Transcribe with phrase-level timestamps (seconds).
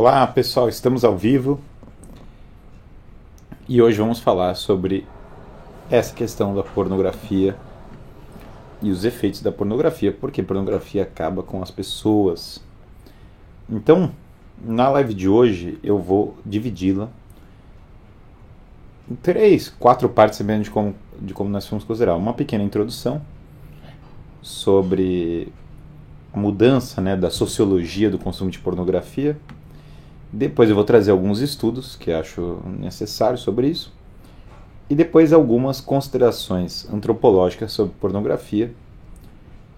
[0.00, 1.60] Olá pessoal, estamos ao vivo
[3.68, 5.04] e hoje vamos falar sobre
[5.90, 7.56] essa questão da pornografia
[8.80, 12.62] e os efeitos da pornografia, porque pornografia acaba com as pessoas.
[13.68, 14.12] Então,
[14.64, 17.08] na live de hoje eu vou dividi-la
[19.10, 22.14] em três, quatro partes, dependendo de como, de como nós vamos considerar.
[22.14, 23.20] Uma pequena introdução
[24.40, 25.52] sobre
[26.32, 29.36] a mudança né, da sociologia do consumo de pornografia.
[30.32, 33.92] Depois eu vou trazer alguns estudos que acho necessários sobre isso.
[34.90, 38.72] E depois algumas considerações antropológicas sobre pornografia,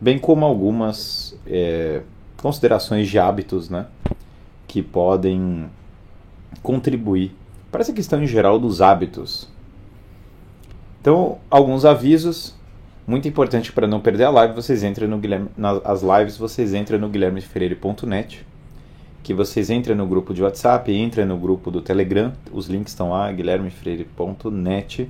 [0.01, 2.03] bem como algumas é,
[2.37, 3.87] considerações de hábitos né,
[4.67, 5.69] que podem
[6.63, 7.35] contribuir
[7.71, 9.49] para essa questão em geral dos hábitos.
[11.01, 12.55] Então, alguns avisos
[13.07, 16.99] muito importante para não perder a live, vocês entrem no Guilherme, nas lives, vocês entram
[16.99, 18.47] no guilhermefreire.net,
[19.23, 23.11] que vocês entrem no grupo de WhatsApp, entrem no grupo do Telegram, os links estão
[23.11, 25.09] lá, guilhermefreire.net.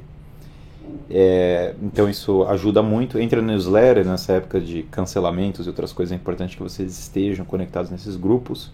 [1.08, 3.18] É, então isso ajuda muito.
[3.18, 7.44] Entra no newsletter nessa época de cancelamentos e outras coisas, é importante que vocês estejam
[7.44, 8.72] conectados nesses grupos.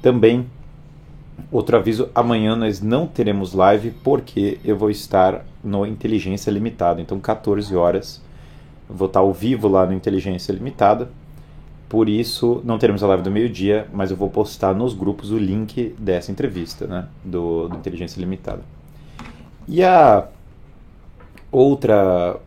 [0.00, 0.46] Também,
[1.52, 7.20] outro aviso: amanhã nós não teremos live porque eu vou estar no Inteligência Limitada, então
[7.20, 8.22] 14 horas
[8.88, 11.10] vou estar ao vivo lá no Inteligência Limitada.
[11.88, 15.38] Por isso, não teremos a live do meio-dia, mas eu vou postar nos grupos o
[15.38, 17.08] link dessa entrevista, né?
[17.24, 18.62] Do, do Inteligência Limitada.
[19.66, 20.28] E a
[21.50, 22.38] outra.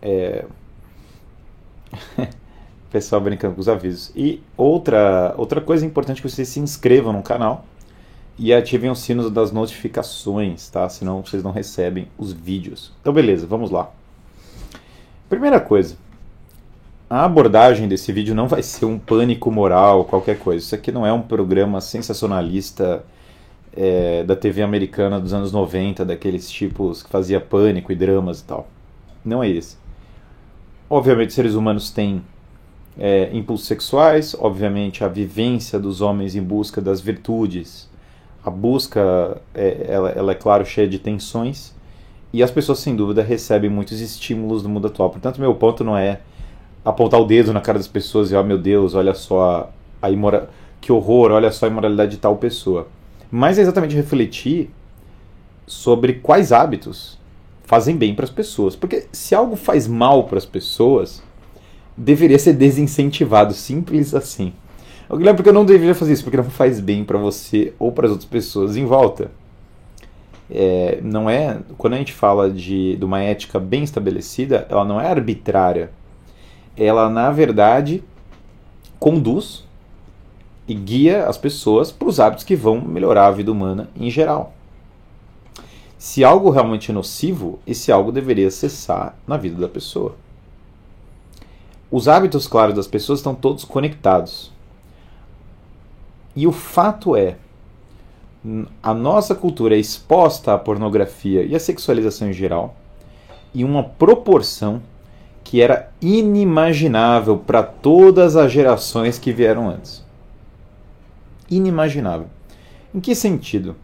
[0.00, 0.44] É...
[2.90, 4.12] Pessoal brincando com os avisos.
[4.14, 7.64] E outra, outra coisa importante é que vocês se inscrevam no canal
[8.38, 10.86] e ativem o sino das notificações, tá?
[10.90, 12.92] Senão vocês não recebem os vídeos.
[13.00, 13.90] Então, beleza, vamos lá.
[15.28, 15.96] Primeira coisa,
[17.12, 20.64] a abordagem desse vídeo não vai ser um pânico moral, qualquer coisa.
[20.64, 23.04] Isso aqui não é um programa sensacionalista
[23.76, 28.44] é, da TV americana dos anos 90, daqueles tipos que fazia pânico e dramas e
[28.44, 28.66] tal.
[29.22, 29.76] Não é esse.
[30.88, 32.22] Obviamente, seres humanos têm
[32.98, 37.90] é, impulsos sexuais, obviamente, a vivência dos homens em busca das virtudes.
[38.42, 41.74] A busca, é, ela, ela é claro, cheia de tensões
[42.32, 45.10] e as pessoas, sem dúvida, recebem muitos estímulos no mundo atual.
[45.10, 46.20] Portanto, meu ponto não é
[46.84, 49.70] apontar o dedo na cara das pessoas e, ó, oh, meu Deus, olha só
[50.00, 50.50] a imora...
[50.80, 52.88] que horror, olha só a imoralidade de tal pessoa.
[53.30, 54.70] Mas é exatamente refletir
[55.66, 57.18] sobre quais hábitos
[57.64, 58.76] fazem bem para as pessoas.
[58.76, 61.22] Porque se algo faz mal para as pessoas,
[61.96, 64.52] deveria ser desincentivado, simples assim.
[65.08, 66.24] O Guilherme, porque eu não deveria fazer isso?
[66.24, 69.30] Porque não faz bem para você ou para as outras pessoas em volta
[70.54, 75.00] é, não é quando a gente fala de, de uma ética bem estabelecida, ela não
[75.00, 75.90] é arbitrária.
[76.76, 78.02] Ela na verdade
[78.98, 79.64] conduz
[80.66, 84.54] e guia as pessoas para os hábitos que vão melhorar a vida humana em geral.
[85.98, 90.16] Se algo realmente é nocivo, esse algo deveria cessar na vida da pessoa.
[91.90, 94.50] Os hábitos, claro, das pessoas estão todos conectados.
[96.34, 97.36] E o fato é
[98.82, 102.74] a nossa cultura é exposta à pornografia e à sexualização em geral
[103.54, 104.82] em uma proporção
[105.52, 110.02] que era inimaginável para todas as gerações que vieram antes.
[111.50, 112.28] Inimaginável.
[112.94, 113.76] Em que sentido?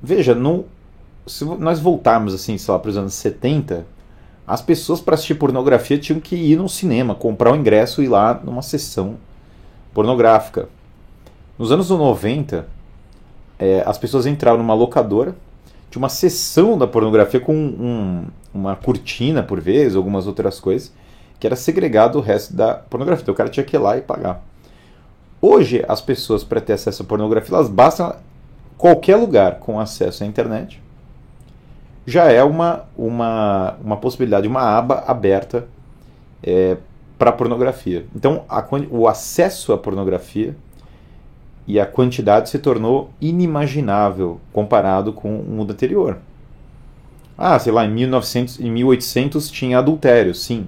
[0.00, 0.66] Veja, no,
[1.26, 3.84] se nós voltarmos assim, sei lá, para os anos 70,
[4.46, 8.08] as pessoas para assistir pornografia tinham que ir no cinema, comprar o ingresso e ir
[8.08, 9.16] lá numa sessão
[9.92, 10.68] pornográfica.
[11.58, 12.68] Nos anos 90,
[13.58, 15.34] é, as pessoas entravam numa locadora,
[15.90, 18.24] tinha uma sessão da pornografia com um,
[18.54, 20.92] uma cortina por vez, algumas outras coisas,
[21.38, 23.22] que era segregado o resto da pornografia.
[23.22, 24.42] Então o cara tinha que ir lá e pagar.
[25.42, 28.14] Hoje, as pessoas, para ter acesso à pornografia, elas bastam
[28.78, 30.80] qualquer lugar com acesso à internet.
[32.06, 35.66] Já é uma, uma, uma possibilidade, uma aba aberta
[36.42, 36.76] é,
[37.18, 38.06] para pornografia.
[38.14, 40.54] Então, a, o acesso à pornografia
[41.70, 46.18] e a quantidade se tornou inimaginável comparado com o mundo anterior.
[47.38, 50.66] Ah, sei lá, em 1900, em 1800 tinha adultério, sim.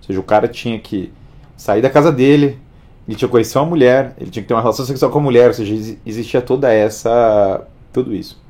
[0.00, 1.12] Ou seja, o cara tinha que
[1.56, 2.58] sair da casa dele,
[3.06, 5.22] ele tinha que conhecer uma mulher, ele tinha que ter uma relação sexual com a
[5.22, 8.42] mulher, ou seja, existia toda essa tudo isso.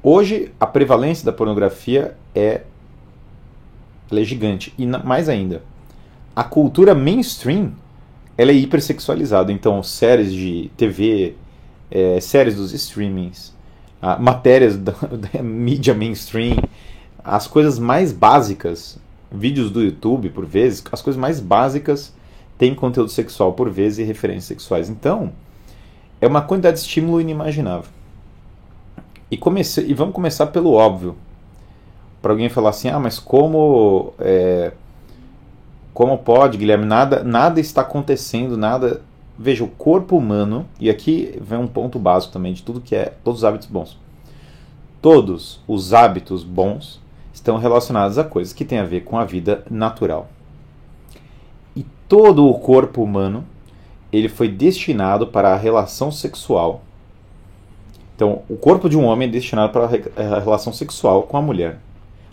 [0.00, 2.60] Hoje a prevalência da pornografia é,
[4.12, 5.62] é gigante e mais ainda,
[6.34, 7.72] a cultura mainstream
[8.36, 9.52] ela é hipersexualizada.
[9.52, 11.34] Então, séries de TV,
[11.90, 13.54] é, séries dos streamings,
[14.00, 16.56] ah, matérias da, da, mídia mainstream,
[17.24, 18.98] as coisas mais básicas,
[19.32, 22.12] vídeos do YouTube, por vezes, as coisas mais básicas
[22.58, 24.88] têm conteúdo sexual por vezes e referências sexuais.
[24.88, 25.32] Então,
[26.20, 27.90] é uma quantidade de estímulo inimaginável.
[29.30, 31.16] E, comece, e vamos começar pelo óbvio.
[32.22, 34.72] Para alguém falar assim, ah, mas como é,
[35.96, 36.84] como pode, Guilherme?
[36.84, 39.00] Nada, nada está acontecendo, nada.
[39.38, 43.14] Veja, o corpo humano, e aqui vem um ponto básico também de tudo que é
[43.24, 43.98] todos os hábitos bons.
[45.00, 47.00] Todos os hábitos bons
[47.32, 50.28] estão relacionados a coisas que têm a ver com a vida natural.
[51.74, 53.42] E todo o corpo humano,
[54.12, 56.82] ele foi destinado para a relação sexual
[58.14, 61.78] então, o corpo de um homem é destinado para a relação sexual com a mulher,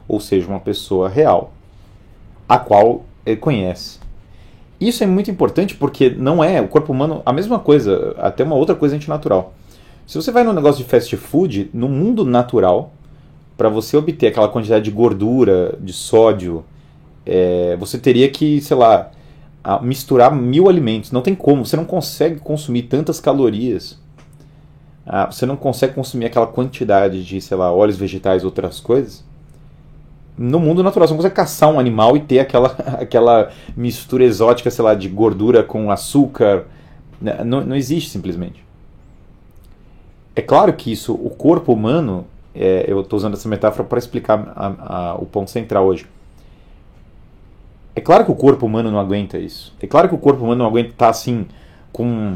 [0.07, 1.51] ou seja, uma pessoa real,
[2.47, 3.03] a qual
[3.39, 3.99] conhece.
[4.79, 8.55] Isso é muito importante porque não é o corpo humano a mesma coisa, até uma
[8.55, 9.53] outra coisa antinatural.
[10.05, 12.91] Se você vai no negócio de fast food, no mundo natural,
[13.55, 16.65] para você obter aquela quantidade de gordura, de sódio,
[17.25, 19.11] é, você teria que, sei lá,
[19.81, 21.11] misturar mil alimentos.
[21.11, 23.97] Não tem como, você não consegue consumir tantas calorias
[25.05, 29.23] ah, você não consegue consumir aquela quantidade de, sei lá, óleos vegetais outras coisas.
[30.37, 32.67] No mundo natural, você não consegue caçar um animal e ter aquela,
[32.99, 36.65] aquela mistura exótica, sei lá, de gordura com açúcar.
[37.21, 38.63] Né, não, não existe simplesmente.
[40.35, 42.25] É claro que isso, o corpo humano,
[42.55, 46.07] é, eu estou usando essa metáfora para explicar a, a, o ponto central hoje.
[47.95, 49.73] É claro que o corpo humano não aguenta isso.
[49.79, 51.45] É claro que o corpo humano não aguenta estar tá, assim,
[51.91, 52.35] com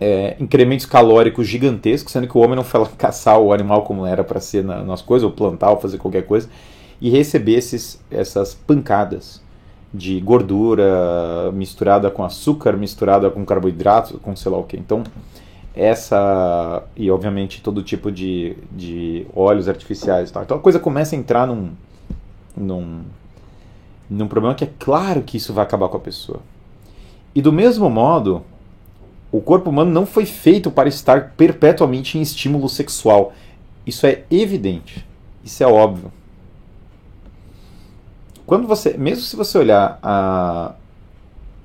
[0.00, 4.24] é, incrementos calóricos gigantescos, sendo que o homem não foi caçar o animal como era
[4.24, 6.48] para ser na, nas coisas, ou plantar, ou fazer qualquer coisa,
[7.00, 9.42] e receber esses, essas pancadas
[9.92, 14.76] de gordura misturada com açúcar, misturada com carboidrato, com sei lá o que.
[14.76, 15.04] Então,
[15.76, 16.82] essa.
[16.96, 20.30] E obviamente todo tipo de, de óleos artificiais.
[20.30, 20.42] Tá?
[20.42, 21.70] Então a coisa começa a entrar num,
[22.56, 23.02] num,
[24.08, 26.40] num problema que é claro que isso vai acabar com a pessoa.
[27.34, 28.42] E do mesmo modo,
[29.30, 33.34] o corpo humano não foi feito para estar perpetuamente em estímulo sexual.
[33.84, 35.06] Isso é evidente.
[35.44, 36.10] Isso é óbvio.
[38.46, 40.72] Quando você, mesmo se você olhar a,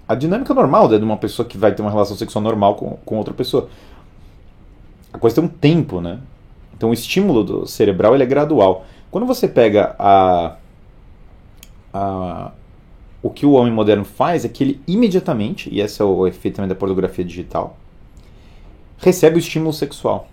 [0.08, 2.98] a dinâmica normal né, de uma pessoa que vai ter uma relação sexual normal com,
[3.06, 3.70] com outra pessoa,
[5.14, 6.20] a coisa tem um tempo, né?
[6.76, 8.86] Então o estímulo do cerebral ele é gradual.
[9.12, 10.56] Quando você pega a,
[11.94, 12.52] a
[13.22, 16.56] o que o homem moderno faz é que ele imediatamente, e esse é o efeito
[16.56, 17.78] também da pornografia digital,
[18.98, 20.28] recebe o estímulo sexual.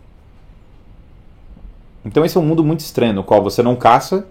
[2.03, 4.27] Então esse é um mundo muito estranho, no qual você não caça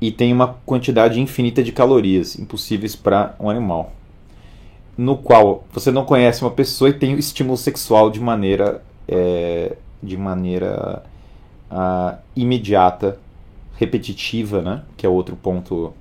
[0.00, 3.92] e tem uma quantidade infinita de calorias impossíveis para um animal.
[4.96, 9.76] No qual você não conhece uma pessoa e tem o estímulo sexual de maneira, é,
[10.02, 11.02] de maneira
[12.34, 13.18] imediata,
[13.76, 14.82] repetitiva, né?
[14.96, 15.92] que é outro ponto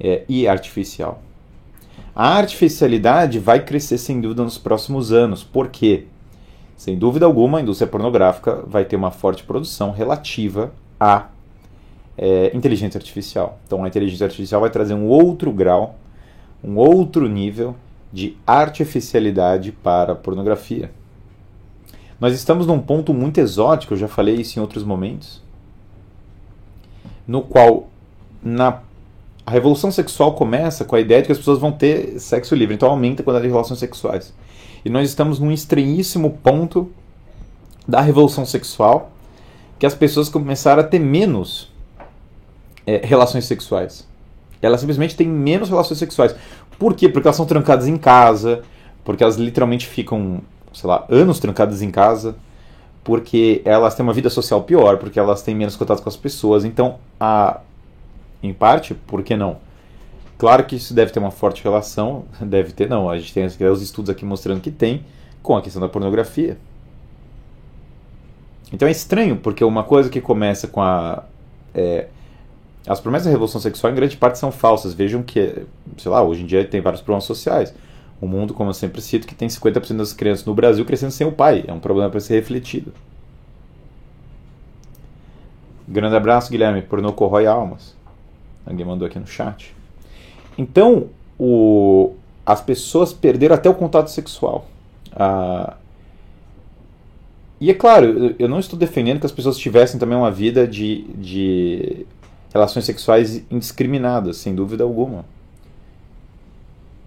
[0.00, 1.22] é, e artificial.
[2.14, 6.06] A artificialidade vai crescer sem dúvida nos próximos anos, porque,
[6.76, 11.26] sem dúvida alguma, a indústria pornográfica vai ter uma forte produção relativa à
[12.16, 13.58] é, inteligência artificial.
[13.66, 15.96] Então, a inteligência artificial vai trazer um outro grau,
[16.62, 17.74] um outro nível
[18.12, 20.90] de artificialidade para a pornografia.
[22.20, 25.42] Nós estamos num ponto muito exótico, eu já falei isso em outros momentos,
[27.26, 27.88] no qual,
[28.42, 28.80] na
[29.44, 32.76] a revolução sexual começa com a ideia de que as pessoas vão ter sexo livre,
[32.76, 34.32] então aumenta quantidade de relações sexuais.
[34.84, 36.92] E nós estamos num estranhíssimo ponto
[37.86, 39.10] da revolução sexual
[39.80, 41.71] que as pessoas começaram a ter menos
[42.86, 44.06] é, relações sexuais.
[44.60, 46.34] Elas simplesmente têm menos relações sexuais.
[46.78, 47.08] Por quê?
[47.08, 48.62] Porque elas são trancadas em casa,
[49.04, 50.40] porque elas literalmente ficam,
[50.72, 52.36] sei lá, anos trancadas em casa,
[53.02, 56.64] porque elas têm uma vida social pior, porque elas têm menos contato com as pessoas.
[56.64, 57.60] Então, a
[58.42, 59.58] em parte, por que não?
[60.36, 63.82] Claro que isso deve ter uma forte relação, deve ter não, a gente tem os
[63.82, 65.04] estudos aqui mostrando que tem,
[65.42, 66.58] com a questão da pornografia.
[68.72, 71.24] Então é estranho, porque uma coisa que começa com a.
[71.74, 72.08] É,
[72.86, 74.92] as promessas da revolução sexual, em grande parte, são falsas.
[74.92, 75.64] Vejam que,
[75.98, 77.72] sei lá, hoje em dia tem vários problemas sociais.
[78.20, 81.26] O mundo, como eu sempre cito, que tem 50% das crianças no Brasil crescendo sem
[81.26, 81.64] o pai.
[81.66, 82.92] É um problema para ser refletido.
[85.86, 86.82] Grande abraço, Guilherme.
[86.82, 87.94] Pornô corrói almas.
[88.66, 89.74] Alguém mandou aqui no chat.
[90.56, 91.08] Então,
[91.38, 94.66] o, as pessoas perderam até o contato sexual.
[95.14, 95.76] Ah,
[97.60, 101.04] e é claro, eu não estou defendendo que as pessoas tivessem também uma vida de,
[101.14, 102.06] de
[102.52, 105.24] relações sexuais indiscriminadas, sem dúvida alguma.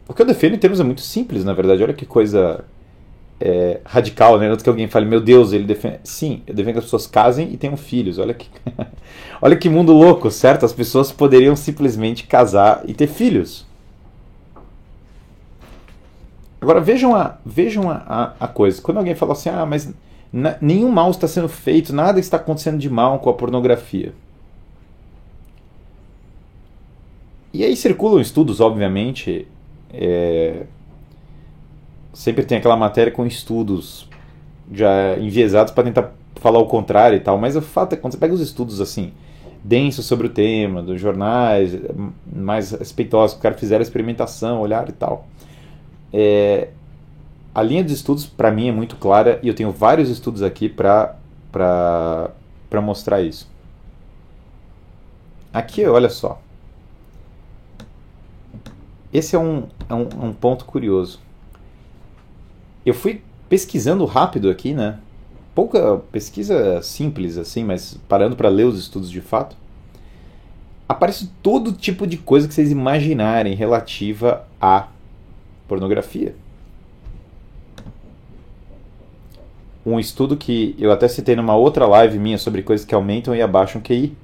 [0.08, 1.84] O que eu defendo em termos é muito simples, na verdade.
[1.84, 2.64] Olha que coisa
[3.40, 4.48] é, radical, né?
[4.48, 6.00] Antes que alguém fale, meu Deus, ele defende.
[6.04, 8.20] Sim, eu defendo que as pessoas casem e tenham filhos.
[8.20, 8.48] Olha que,
[9.42, 10.66] olha que mundo louco, certo?
[10.66, 13.66] As pessoas poderiam simplesmente casar e ter filhos.
[16.62, 18.82] Agora vejam a, vejam a, a, a coisa.
[18.82, 19.94] Quando alguém fala assim, ah, mas
[20.60, 24.14] nenhum mal está sendo feito, nada está acontecendo de mal com a pornografia.
[27.56, 29.48] E aí circulam estudos, obviamente.
[29.94, 30.66] É,
[32.12, 34.10] sempre tem aquela matéria com estudos
[34.74, 38.12] já enviesados para tentar falar o contrário e tal, mas o fato é que quando
[38.12, 39.14] você pega os estudos assim,
[39.64, 41.72] densos sobre o tema, dos jornais,
[42.26, 45.26] mais respeitosos, que o cara fizeram a experimentação, olhar e tal.
[46.12, 46.70] É,
[47.54, 50.68] a linha de estudos para mim é muito clara e eu tenho vários estudos aqui
[50.68, 51.16] para
[52.82, 53.50] mostrar isso.
[55.54, 56.42] Aqui, olha só.
[59.16, 61.20] Esse é um, é um, um ponto curioso.
[62.86, 65.00] Eu fui pesquisando rápido aqui, né?
[65.56, 69.56] pouca pesquisa simples assim, mas parando para ler os estudos de fato,
[70.88, 74.90] aparece todo tipo de coisa que vocês imaginarem relativa à
[75.66, 76.36] pornografia.
[79.86, 83.42] Um estudo que eu até citei numa outra live minha sobre coisas que aumentam e
[83.42, 84.16] abaixam QI.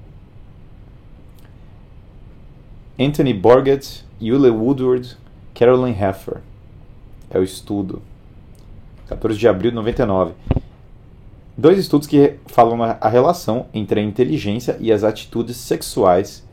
[3.00, 5.18] Anthony Borgett, Yule Woodward,
[5.54, 6.38] Carolyn Heffer.
[7.30, 8.02] É o estudo.
[9.08, 10.34] 14 de abril de 99
[11.62, 16.44] dois estudos que falam a relação entre a inteligência e as atitudes sexuais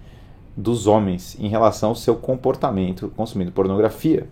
[0.56, 4.28] dos homens em relação ao seu comportamento consumindo pornografia.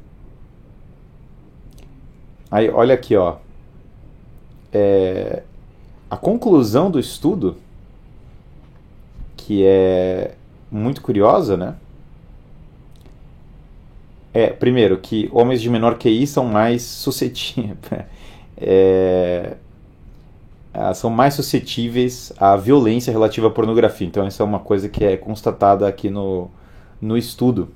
[2.50, 3.36] Aí, olha aqui, ó.
[4.72, 5.42] É,
[6.10, 7.56] a conclusão do estudo,
[9.36, 10.34] que é
[10.70, 11.74] muito curiosa, né?
[14.36, 17.78] É, primeiro, que homens de menor QI são mais suscetíveis.
[18.58, 19.58] É,
[20.74, 24.06] uh, são mais suscetíveis à violência relativa à pornografia.
[24.06, 26.50] Então, essa é uma coisa que é constatada aqui no,
[26.98, 27.68] no estudo.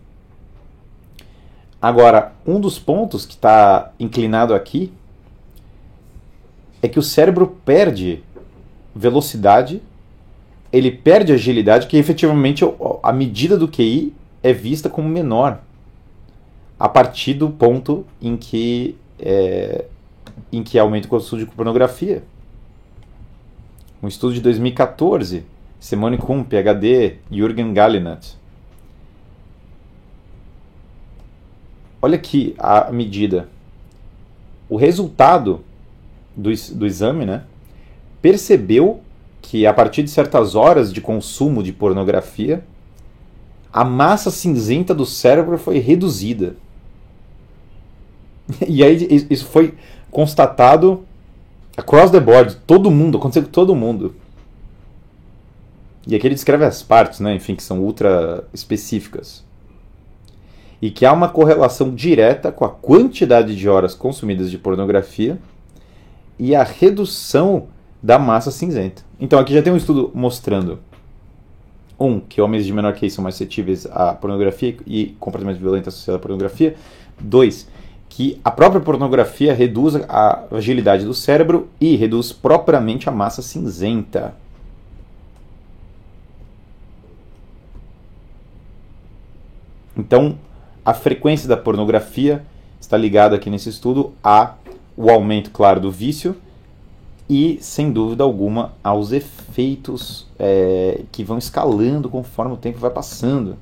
[1.82, 4.90] Agora, um dos pontos que está inclinado aqui
[6.80, 8.24] é que o cérebro perde
[8.94, 9.82] velocidade,
[10.72, 12.64] ele perde agilidade, que efetivamente
[13.02, 15.60] a medida do QI é vista como menor
[16.80, 19.84] a partir do ponto em que é,
[20.50, 22.24] em que aumenta o consumo de pornografia.
[24.02, 25.44] Um estudo de 2014,
[25.78, 28.34] Simone Kuhn, PhD, Jürgen Gallinat.
[32.00, 33.46] Olha aqui a medida.
[34.66, 35.62] O resultado
[36.34, 37.44] do, do exame né,
[38.22, 39.02] percebeu
[39.42, 42.64] que a partir de certas horas de consumo de pornografia,
[43.70, 46.56] a massa cinzenta do cérebro foi reduzida.
[48.66, 49.74] E aí isso foi
[50.10, 51.04] constatado
[51.80, 54.14] Across the board, todo mundo, aconteceu com todo mundo.
[56.06, 59.44] E aqui ele descreve as partes, né, enfim, que são ultra específicas.
[60.82, 65.38] E que há uma correlação direta com a quantidade de horas consumidas de pornografia
[66.38, 67.68] e a redução
[68.02, 69.02] da massa cinzenta.
[69.18, 70.80] Então aqui já tem um estudo mostrando
[71.98, 76.16] um, que homens de menor QI são mais suscetíveis à pornografia e comportamento violento associado
[76.16, 76.74] à pornografia.
[77.18, 77.68] Dois,
[78.10, 84.34] que a própria pornografia reduz a agilidade do cérebro e reduz propriamente a massa cinzenta.
[89.96, 90.36] Então,
[90.84, 92.44] a frequência da pornografia
[92.80, 94.54] está ligada aqui nesse estudo a
[94.96, 96.36] o aumento, claro, do vício
[97.28, 103.56] e, sem dúvida alguma, aos efeitos é, que vão escalando conforme o tempo vai passando.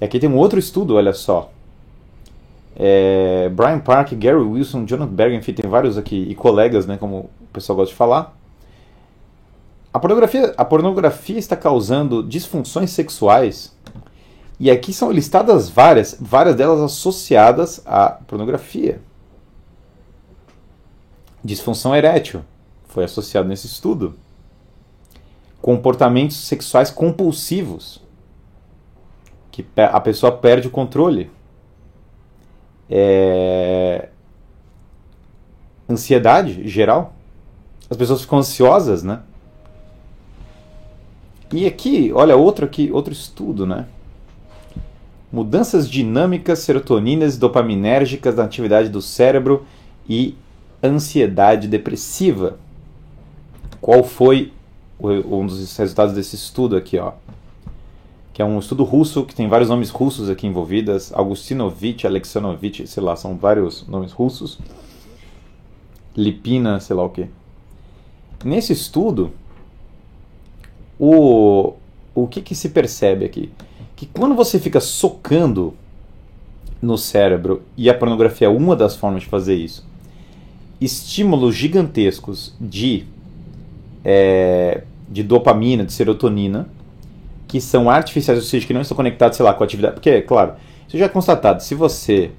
[0.00, 1.50] E aqui tem um outro estudo, olha só.
[2.76, 7.30] É, Brian Park, Gary Wilson, Jonathan Berg, enfim, tem vários aqui, e colegas, né, como
[7.40, 8.36] o pessoal gosta de falar.
[9.92, 13.72] A pornografia, a pornografia está causando disfunções sexuais,
[14.58, 19.00] e aqui são listadas várias, várias delas associadas à pornografia.
[21.44, 22.42] Disfunção erétil
[22.88, 24.14] foi associado nesse estudo.
[25.60, 28.00] Comportamentos sexuais compulsivos
[29.54, 31.30] que a pessoa perde o controle.
[32.90, 34.08] É...
[35.88, 37.14] Ansiedade geral.
[37.88, 39.20] As pessoas ficam ansiosas, né?
[41.52, 43.86] E aqui, olha, outro aqui, outro estudo, né?
[45.32, 49.64] Mudanças dinâmicas serotoninas dopaminérgicas da atividade do cérebro
[50.08, 50.36] e
[50.82, 52.58] ansiedade depressiva.
[53.80, 54.52] Qual foi
[55.00, 57.12] um dos resultados desse estudo aqui, ó?
[58.34, 63.00] Que é um estudo russo, que tem vários nomes russos aqui envolvidos, Augustinovich, Alexanovich, sei
[63.00, 64.58] lá, são vários nomes russos,
[66.16, 67.28] Lipina, sei lá o que.
[68.44, 69.30] Nesse estudo,
[70.98, 71.74] o,
[72.12, 73.52] o que, que se percebe aqui?
[73.94, 75.72] Que quando você fica socando
[76.82, 79.86] no cérebro, e a pornografia é uma das formas de fazer isso,
[80.80, 83.06] estímulos gigantescos de,
[84.04, 86.68] é, de dopamina, de serotonina,
[87.54, 89.94] que são artificiais, ou seja, que não estão conectados, sei lá, com a atividade.
[89.94, 90.54] Porque, claro,
[90.88, 91.62] isso já é constatado.
[91.62, 92.32] Se você.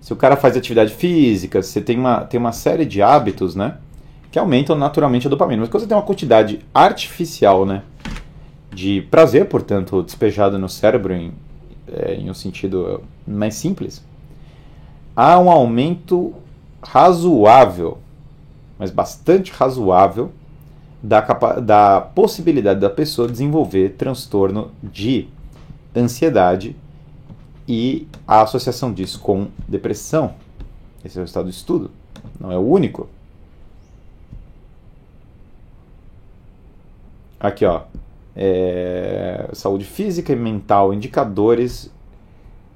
[0.00, 3.78] Se o cara faz atividade física, você tem uma, tem uma série de hábitos, né?
[4.30, 5.62] Que aumentam naturalmente a dopamina.
[5.62, 7.82] Mas quando você tem uma quantidade artificial, né?
[8.72, 11.32] De prazer, portanto, despejado no cérebro em,
[11.92, 14.00] é, em um sentido mais simples,
[15.16, 16.32] há um aumento
[16.80, 17.98] razoável,
[18.78, 20.30] mas bastante razoável,
[21.06, 21.20] da,
[21.60, 25.28] da possibilidade da pessoa desenvolver transtorno de
[25.94, 26.74] ansiedade
[27.68, 30.34] e a associação disso com depressão.
[31.04, 31.92] Esse é o resultado do estudo,
[32.40, 33.08] não é o único.
[37.38, 37.82] Aqui, ó.
[38.34, 41.90] É, saúde física e mental, indicadores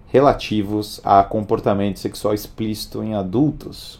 [0.06, 3.99] relativos a comportamento sexual explícito em adultos.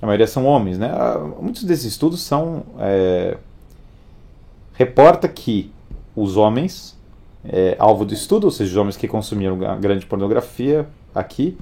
[0.00, 0.90] A maioria são homens, né?
[0.92, 3.38] Ah, muitos desses estudos são é,
[4.74, 5.72] reporta que
[6.14, 6.96] os homens
[7.44, 11.56] é, alvo do estudo, ou seja, os homens que consumiram grande pornografia aqui,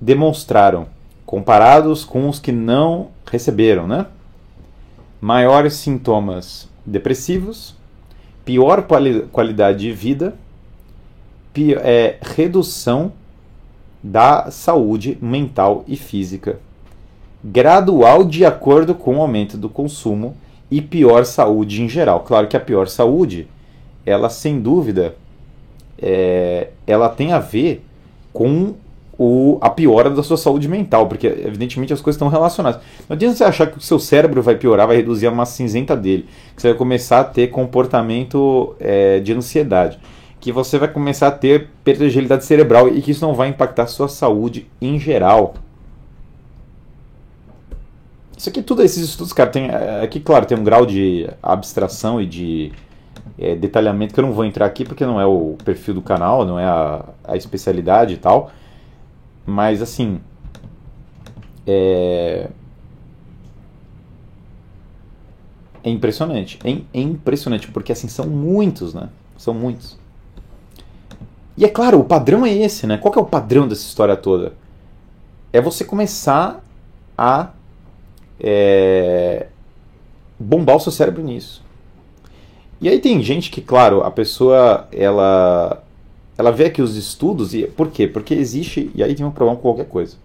[0.00, 0.86] demonstraram,
[1.24, 4.06] comparados com os que não receberam, né?
[5.20, 7.76] Maiores sintomas depressivos,
[8.44, 10.34] pior quali qualidade de vida,
[11.52, 13.12] pior, é, redução
[14.02, 16.58] da saúde mental e física
[17.44, 20.36] gradual de acordo com o aumento do consumo
[20.70, 22.20] e pior saúde em geral.
[22.20, 23.46] Claro que a pior saúde,
[24.06, 25.14] ela sem dúvida,
[26.00, 27.84] é, ela tem a ver
[28.32, 28.74] com
[29.18, 32.80] o, a piora da sua saúde mental, porque evidentemente as coisas estão relacionadas.
[33.08, 35.96] Não adianta você achar que o seu cérebro vai piorar, vai reduzir a massa cinzenta
[35.96, 36.26] dele,
[36.56, 39.98] que você vai começar a ter comportamento é, de ansiedade,
[40.40, 43.48] que você vai começar a ter perda de agilidade cerebral e que isso não vai
[43.48, 45.54] impactar a sua saúde em geral.
[48.42, 49.68] Isso aqui, tudo esses estudos, cara, tem.
[49.68, 52.72] É, aqui, claro, tem um grau de abstração e de
[53.38, 56.44] é, detalhamento que eu não vou entrar aqui porque não é o perfil do canal,
[56.44, 58.50] não é a, a especialidade e tal.
[59.46, 60.20] Mas, assim.
[61.64, 62.48] É.
[65.84, 66.58] É impressionante.
[66.64, 69.08] É, é impressionante, porque, assim, são muitos, né?
[69.36, 69.96] São muitos.
[71.56, 72.98] E é claro, o padrão é esse, né?
[72.98, 74.54] Qual é o padrão dessa história toda?
[75.52, 76.60] É você começar
[77.16, 77.50] a
[78.40, 79.46] é,
[80.38, 81.62] bombar o seu cérebro nisso.
[82.80, 85.82] E aí tem gente que, claro, a pessoa ela
[86.36, 88.08] ela vê aqui os estudos e por quê?
[88.08, 90.16] Porque existe e aí tem um problema com qualquer coisa.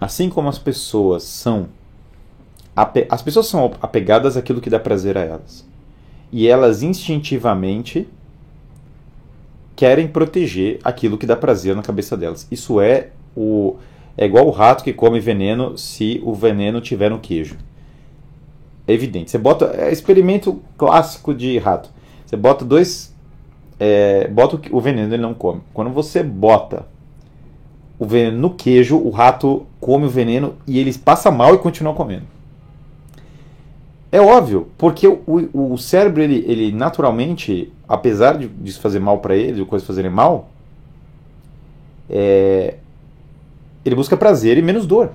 [0.00, 1.68] Assim como as pessoas são
[3.08, 5.66] as pessoas são apegadas àquilo que dá prazer a elas.
[6.30, 8.06] E elas instintivamente
[9.76, 12.46] querem proteger aquilo que dá prazer na cabeça delas.
[12.50, 13.76] Isso é o
[14.16, 17.56] é igual o rato que come veneno se o veneno tiver no queijo.
[18.86, 19.30] É evidente.
[19.30, 19.74] Você bota.
[19.76, 21.90] É experimento clássico de rato.
[22.24, 23.14] Você bota dois.
[23.78, 25.60] É, bota o veneno, ele não come.
[25.72, 26.86] Quando você bota
[27.98, 31.92] o veneno no queijo, o rato come o veneno e ele passa mal e continua
[31.92, 32.26] comendo.
[34.12, 39.34] É óbvio, porque o, o cérebro, ele, ele naturalmente, apesar de, de fazer mal para
[39.34, 40.50] ele, de coisas fazerem mal,
[42.08, 42.76] é,
[43.84, 45.12] ele busca prazer e menos dor.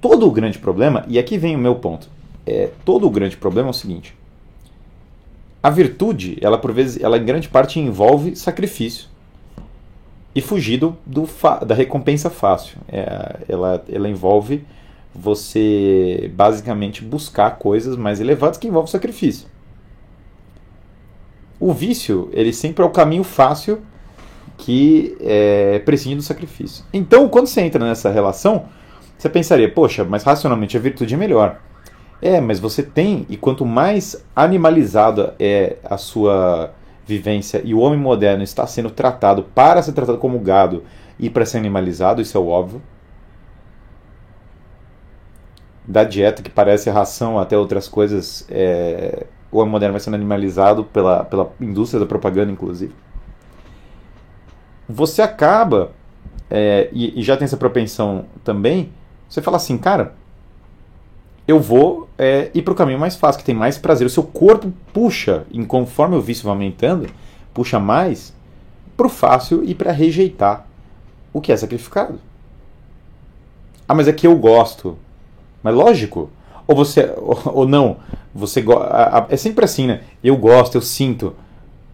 [0.00, 2.08] Todo o grande problema, e aqui vem o meu ponto,
[2.46, 4.14] é, todo o grande problema é o seguinte:
[5.62, 9.08] a virtude, ela por vezes, ela em grande parte envolve sacrifício
[10.34, 11.28] e fugir do, do
[11.64, 12.78] da recompensa fácil.
[12.88, 14.64] É, ela, ela envolve
[15.14, 19.46] você basicamente buscar coisas mais elevadas que envolvem sacrifício.
[21.60, 23.82] O vício, ele sempre é o caminho fácil
[24.62, 26.84] que é, prescinde do sacrifício.
[26.92, 28.66] Então, quando você entra nessa relação,
[29.18, 31.60] você pensaria, poxa, mas racionalmente a virtude é melhor.
[32.20, 36.72] É, mas você tem, e quanto mais animalizada é a sua
[37.04, 40.84] vivência e o homem moderno está sendo tratado para ser tratado como gado
[41.18, 42.80] e para ser animalizado, isso é óbvio.
[45.84, 50.84] Da dieta que parece ração até outras coisas, é, o homem moderno vai sendo animalizado
[50.84, 52.94] pela, pela indústria da propaganda, inclusive
[54.88, 55.92] você acaba,
[56.50, 58.92] é, e, e, já tem essa propensão também,
[59.28, 60.14] você fala assim, cara,
[61.46, 64.06] eu vou é, ir para o caminho mais fácil, que tem mais prazer.
[64.06, 67.08] O seu corpo puxa, e conforme o vício vai aumentando,
[67.52, 68.34] puxa mais
[68.96, 70.66] para o fácil e para rejeitar
[71.32, 72.20] o que é sacrificado.
[73.88, 74.96] Ah, mas é que eu gosto.
[75.62, 76.30] Mas lógico.
[76.66, 77.12] Ou você.
[77.16, 77.96] Ou, ou não.
[78.34, 78.64] Você
[79.28, 80.02] É sempre assim, né?
[80.22, 81.34] Eu gosto, eu sinto.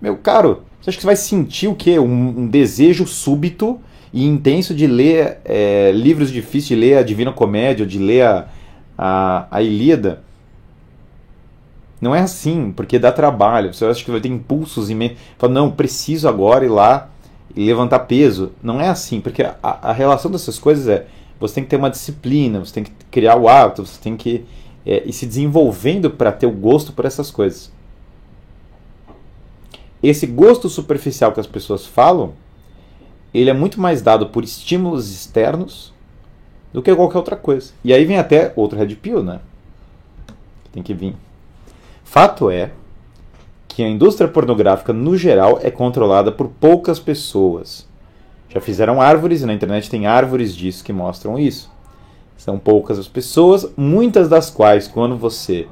[0.01, 1.99] Meu caro, você acha que você vai sentir o quê?
[1.99, 3.81] Um, um desejo súbito
[4.13, 8.49] e intenso de ler é, livros difíceis, de ler a Divina Comédia, de ler a,
[8.97, 10.23] a, a Ilíada?
[12.01, 13.75] Não é assim, porque dá trabalho.
[13.75, 15.19] Você acha que vai ter impulsos imensos.
[15.37, 17.11] Fala, não, preciso agora ir lá
[17.55, 18.53] e levantar peso.
[18.63, 21.07] Não é assim, porque a, a relação dessas coisas é
[21.41, 24.45] você tem que ter uma disciplina, você tem que criar o hábito, você tem que
[24.85, 27.71] é, ir se desenvolvendo para ter o gosto por essas coisas.
[30.03, 32.33] Esse gosto superficial que as pessoas falam,
[33.35, 35.93] ele é muito mais dado por estímulos externos
[36.73, 37.73] do que qualquer outra coisa.
[37.85, 39.41] E aí vem até outro red pill, né?
[40.73, 41.17] Tem que vir.
[42.05, 42.71] Fato é
[43.67, 47.87] que a indústria pornográfica, no geral, é controlada por poucas pessoas.
[48.49, 51.71] Já fizeram árvores, e na internet tem árvores disso que mostram isso.
[52.37, 55.69] São poucas as pessoas, muitas das quais, quando você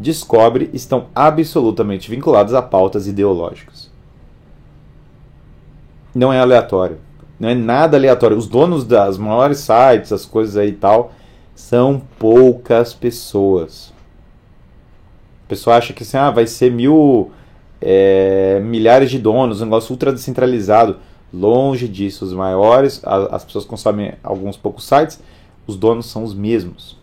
[0.00, 3.90] descobre, estão absolutamente vinculadas a pautas ideológicas.
[6.14, 6.98] Não é aleatório.
[7.38, 8.36] Não é nada aleatório.
[8.36, 11.12] Os donos das maiores sites, as coisas aí e tal,
[11.54, 13.92] são poucas pessoas
[15.50, 17.32] pessoa acha que assim, ah, vai ser mil
[17.80, 20.98] é, milhares de donos, um negócio ultra descentralizado.
[21.32, 25.20] Longe disso, os maiores, a, as pessoas consomem alguns poucos sites,
[25.66, 26.96] os donos são os mesmos.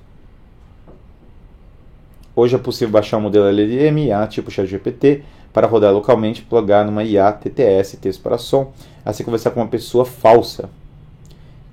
[2.39, 7.03] Hoje é possível baixar um modelo LLM, IA tipo ChatGPT, para rodar localmente plugar numa
[7.03, 8.71] IA TTS, texto para som,
[9.03, 10.69] assim conversar com uma pessoa falsa.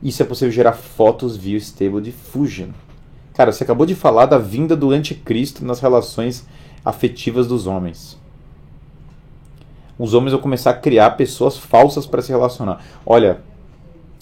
[0.03, 2.69] Isso é possível gerar fotos via Stable Diffusion.
[3.35, 6.47] Cara, você acabou de falar da vinda do anticristo nas relações
[6.83, 8.19] afetivas dos homens.
[9.99, 12.83] Os homens vão começar a criar pessoas falsas para se relacionar.
[13.05, 13.43] Olha,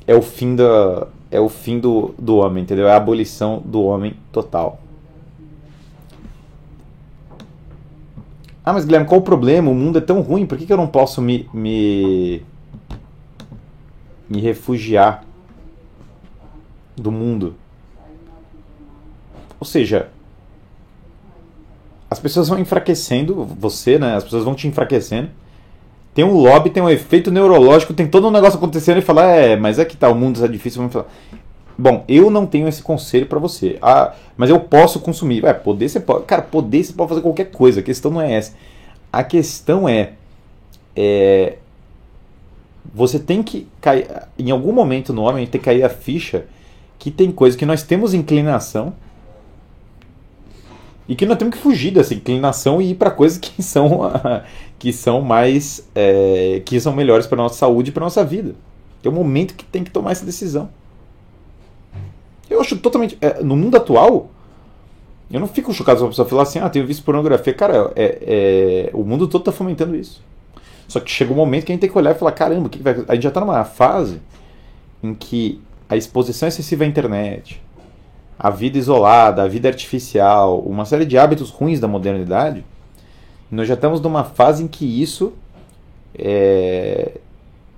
[0.08, 2.88] é o fim da é o fim do, do homem, entendeu?
[2.88, 4.80] É a abolição do homem total.
[8.64, 9.70] Ah, mas Guilherme, qual o problema?
[9.70, 12.42] O mundo é tão ruim, por que, que eu não posso me, me,
[14.28, 15.24] me refugiar
[16.96, 17.56] do mundo?
[19.58, 20.10] Ou seja,
[22.08, 24.14] as pessoas vão enfraquecendo você, né?
[24.14, 25.30] As pessoas vão te enfraquecendo.
[26.14, 29.56] Tem um lobby, tem um efeito neurológico, tem todo um negócio acontecendo e falar, é,
[29.56, 31.06] mas é que tá, o mundo está difícil, vamos falar.
[31.76, 33.78] Bom, eu não tenho esse conselho para você.
[33.80, 35.44] Ah, mas eu posso consumir.
[35.44, 36.24] É, poder você pode.
[36.24, 37.80] Cara, poder você pode fazer qualquer coisa.
[37.80, 38.54] A questão não é essa.
[39.12, 40.12] A questão é,
[40.94, 41.56] é
[42.94, 44.06] você tem que cair.
[44.38, 46.46] Em algum momento no homem tem que cair a ficha
[46.98, 48.94] que tem coisa que nós temos inclinação
[51.08, 54.00] e que nós temos que fugir dessa inclinação e ir para coisas que são,
[54.78, 55.88] que são mais.
[55.94, 58.54] É, que são melhores para nossa saúde e para nossa vida.
[59.02, 60.70] É o momento que tem que tomar essa decisão.
[62.52, 63.16] Eu acho totalmente.
[63.20, 64.30] É, no mundo atual,
[65.30, 67.54] eu não fico chocado se uma pessoa falar assim: ah, tenho visto pornografia.
[67.54, 70.22] Cara, é, é, o mundo todo está fomentando isso.
[70.86, 72.78] Só que chega um momento que a gente tem que olhar e falar: caramba, que
[72.78, 74.20] que a gente já está numa fase
[75.02, 77.62] em que a exposição excessiva à internet,
[78.38, 82.64] a vida isolada, a vida artificial, uma série de hábitos ruins da modernidade,
[83.50, 85.32] nós já estamos numa fase em que isso
[86.14, 87.12] é,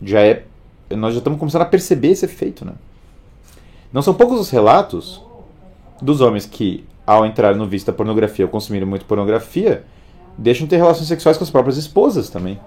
[0.03, 0.45] já é.
[0.91, 2.65] Nós já estamos começando a perceber esse efeito.
[2.65, 2.73] Né?
[3.95, 5.23] Não são poucos os relatos
[6.03, 9.85] dos homens que, ao entrar no vício da pornografia ou consumirem muito pornografia,
[10.37, 12.59] deixam de ter relações sexuais com as próprias esposas também.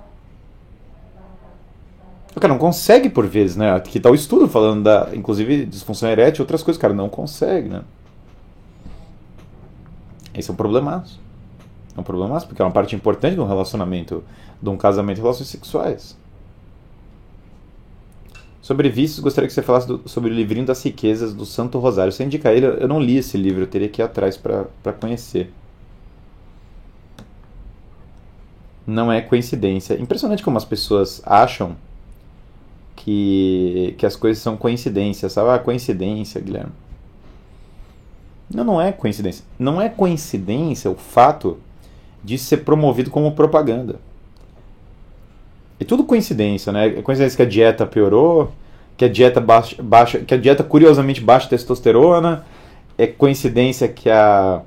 [2.34, 3.74] O cara não consegue por vezes, né?
[3.76, 6.80] Aqui tá o estudo falando da, inclusive, disfunção erétil e outras coisas.
[6.80, 7.82] Cara não consegue, né?
[10.34, 11.20] Esse é um problemaço.
[11.94, 14.24] É um problemaço, porque é uma parte importante de um relacionamento,
[14.62, 16.16] de um casamento e relações sexuais.
[18.68, 22.12] Sobre vícios, gostaria que você falasse do, sobre o livrinho das riquezas do Santo Rosário.
[22.12, 22.66] Você indica ele?
[22.66, 25.54] Eu não li esse livro, eu teria que ir atrás para conhecer.
[28.86, 29.94] Não é coincidência.
[29.94, 31.78] Impressionante como as pessoas acham
[32.94, 35.50] que, que as coisas são coincidências, sabe?
[35.50, 36.74] Ah, coincidência, Guilherme.
[38.54, 39.46] Não, não é coincidência.
[39.58, 41.58] Não é coincidência o fato
[42.22, 43.98] de ser promovido como propaganda.
[45.80, 46.88] É tudo coincidência, né?
[46.88, 48.52] É coincidência que a dieta piorou,
[48.96, 52.46] que a dieta baixa, baixa que a dieta curiosamente baixa testosterona,
[52.98, 54.62] é coincidência que a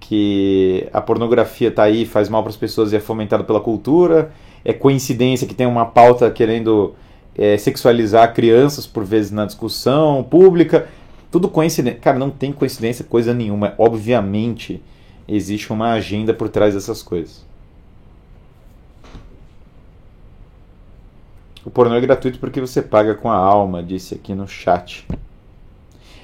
[0.00, 4.30] que a pornografia está aí, faz mal para as pessoas e é fomentada pela cultura,
[4.64, 6.94] é coincidência que tem uma pauta querendo
[7.36, 10.88] é, sexualizar crianças por vezes na discussão pública.
[11.30, 11.98] Tudo coincidência.
[12.00, 13.74] Cara, não tem coincidência coisa nenhuma.
[13.78, 14.80] Obviamente
[15.28, 17.44] existe uma agenda por trás dessas coisas.
[21.66, 25.04] O pornô é gratuito porque você paga com a alma, disse aqui no chat.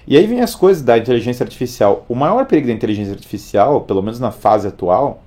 [0.07, 2.07] E aí vem as coisas da inteligência artificial.
[2.09, 5.21] O maior perigo da inteligência artificial, pelo menos na fase atual,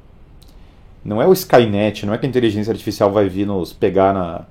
[1.04, 4.46] Não é o Skynet, não é que a inteligência artificial vai vir nos pegar na.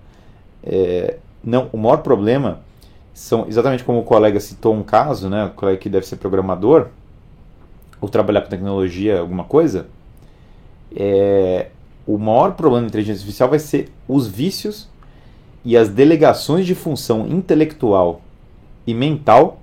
[0.62, 2.60] É, não, o maior problema
[3.12, 5.46] são exatamente como o colega citou um caso, né?
[5.46, 6.88] O colega que deve ser programador
[8.00, 9.88] ou trabalhar com tecnologia, alguma coisa.
[10.94, 11.70] É,
[12.06, 14.88] o maior problema da inteligência artificial vai ser os vícios
[15.64, 18.20] e as delegações de função intelectual
[18.86, 19.58] e mental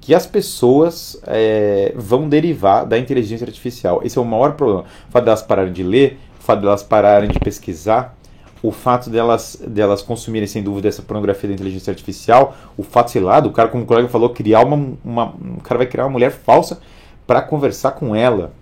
[0.00, 4.00] que as pessoas é, vão derivar da inteligência artificial.
[4.04, 4.84] Esse é o maior problema.
[5.08, 8.16] O fato delas pararem de ler, o fato delas pararem de pesquisar,
[8.62, 13.20] o fato delas, delas consumirem, sem dúvida, essa pornografia da inteligência artificial, o fato, sei
[13.20, 14.96] lá, do cara, como o colega falou, criar uma.
[15.04, 16.80] uma o cara vai criar uma mulher falsa
[17.26, 18.52] para conversar com ela.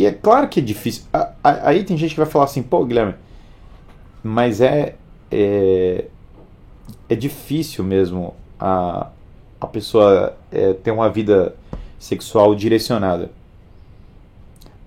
[0.00, 1.02] E é claro que é difícil.
[1.44, 3.16] Aí tem gente que vai falar assim, pô, Guilherme,
[4.22, 4.94] mas é,
[5.30, 6.06] é,
[7.06, 9.08] é difícil mesmo a,
[9.60, 11.54] a pessoa é, ter uma vida
[11.98, 13.30] sexual direcionada.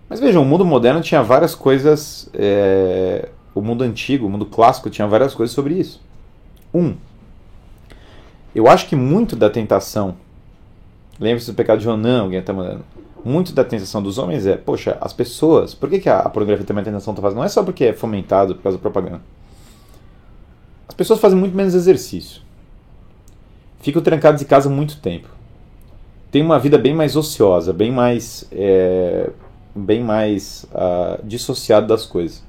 [0.09, 2.27] Mas vejam, o mundo moderno tinha várias coisas.
[2.33, 6.01] É, o mundo antigo, o mundo clássico tinha várias coisas sobre isso.
[6.73, 6.95] Um,
[8.55, 10.15] eu acho que muito da tentação.
[11.19, 12.83] Lembre-se do pecado de Jonan, alguém está mandando
[13.23, 16.81] muito da tentação dos homens é, poxa, as pessoas, por que, que a, pornografia também
[16.81, 17.37] a tentação fazendo?
[17.37, 19.21] Não é só porque é fomentado por causa da propaganda.
[20.87, 22.41] As pessoas fazem muito menos exercício.
[23.79, 25.27] Ficam trancadas em casa muito tempo.
[26.29, 29.29] Tem uma vida bem mais ociosa, bem mais, é,
[29.75, 32.43] bem mais uh, dissociado das coisas.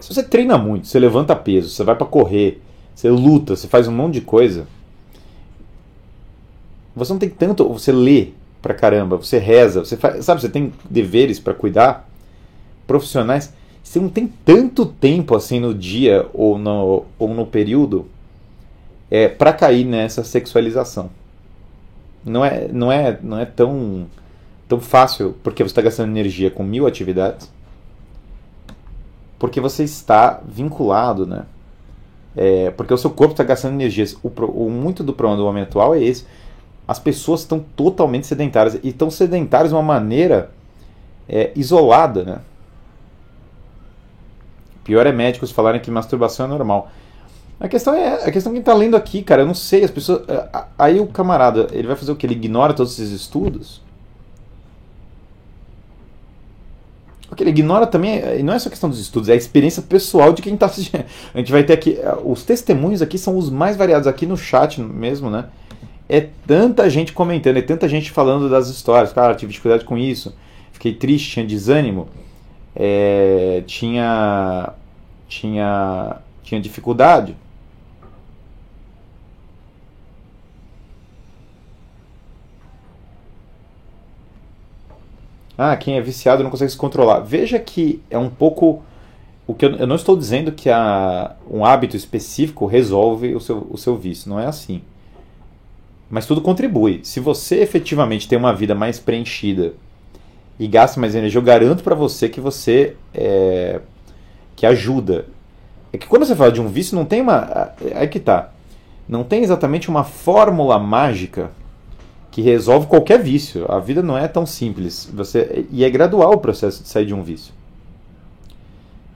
[0.00, 2.62] Se você treina muito, você levanta peso, você vai para correr,
[2.94, 4.66] você luta, você faz um monte de coisa,
[6.96, 7.68] você não tem tanto.
[7.68, 8.28] Você lê,
[8.66, 12.08] pra caramba, você reza, você faz, sabe, você tem deveres para cuidar,
[12.84, 18.06] profissionais, você não tem tanto tempo assim no dia ou no, ou no período
[19.08, 21.10] é, para cair nessa sexualização.
[22.24, 24.08] Não é, não é, não é tão,
[24.66, 27.48] tão fácil porque você está gastando energia com mil atividades,
[29.38, 31.44] porque você está vinculado, né?
[32.36, 34.18] É, porque o seu corpo está gastando energias.
[34.24, 36.26] O, o, muito do problema do homem atual é esse
[36.86, 40.50] as pessoas estão totalmente sedentárias e estão sedentárias de uma maneira
[41.28, 42.38] é, isolada, né?
[44.84, 46.90] Pior é médicos falarem que masturbação é normal.
[47.58, 49.42] A questão é a questão que está lendo aqui, cara.
[49.42, 50.22] Eu não sei, as pessoas.
[50.78, 52.24] Aí o camarada, ele vai fazer o que?
[52.24, 53.82] Ele ignora todos esses estudos?
[57.28, 60.40] Porque ele ignora também, não é só questão dos estudos, é a experiência pessoal de
[60.40, 61.04] quem está assistindo.
[61.34, 64.80] A gente vai ter aqui, os testemunhos aqui são os mais variados aqui no chat
[64.80, 65.46] mesmo, né?
[66.08, 69.12] É tanta gente comentando, é tanta gente falando das histórias.
[69.12, 70.34] Cara, tive dificuldade com isso,
[70.72, 72.08] fiquei triste, tinha desânimo,
[72.74, 74.72] é, tinha,
[75.28, 77.36] tinha, tinha dificuldade.
[85.58, 87.20] Ah, quem é viciado não consegue se controlar.
[87.20, 88.82] Veja que é um pouco.
[89.46, 93.66] O que eu, eu não estou dizendo que a, um hábito específico resolve o seu,
[93.70, 94.28] o seu vício.
[94.28, 94.82] Não é assim.
[96.08, 97.00] Mas tudo contribui.
[97.02, 99.74] Se você efetivamente tem uma vida mais preenchida
[100.58, 103.80] e gasta mais energia, eu garanto para você que você é,
[104.54, 105.26] que ajuda.
[105.92, 107.72] É que quando você fala de um vício, não tem uma.
[107.80, 108.52] É que tá.
[109.08, 111.50] Não tem exatamente uma fórmula mágica
[112.30, 113.64] que resolve qualquer vício.
[113.70, 115.10] A vida não é tão simples.
[115.14, 117.54] Você, e é gradual o processo de sair de um vício.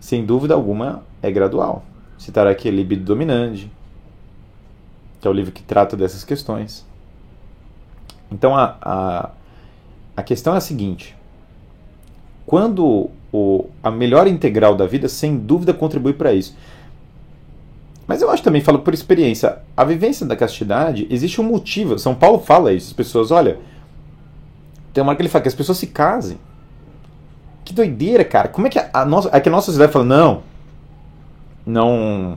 [0.01, 1.85] Sem dúvida alguma, é gradual.
[2.17, 3.71] Citar aqui libido dominante,
[5.21, 6.87] que é o livro que trata dessas questões.
[8.31, 9.31] Então a, a,
[10.17, 11.17] a questão é a seguinte:
[12.47, 16.57] quando o, a melhor integral da vida, sem dúvida, contribui para isso.
[18.07, 21.97] Mas eu acho também, falo por experiência, a vivência da castidade, existe um motivo.
[21.97, 23.59] São Paulo fala isso, as pessoas, olha,
[24.93, 26.39] tem uma hora que ele fala que as pessoas se casem.
[27.65, 28.49] Que doideira, cara.
[28.49, 30.43] Como é que a, a nossa, é que a nossa sociedade fala, não,
[31.65, 32.37] não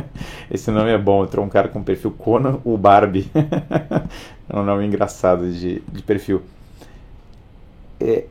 [0.50, 1.24] esse nome é bom.
[1.24, 3.30] Entrou um cara com perfil Conan o Barbie.
[4.48, 6.42] é um nome engraçado de, de perfil.
[8.00, 8.24] É,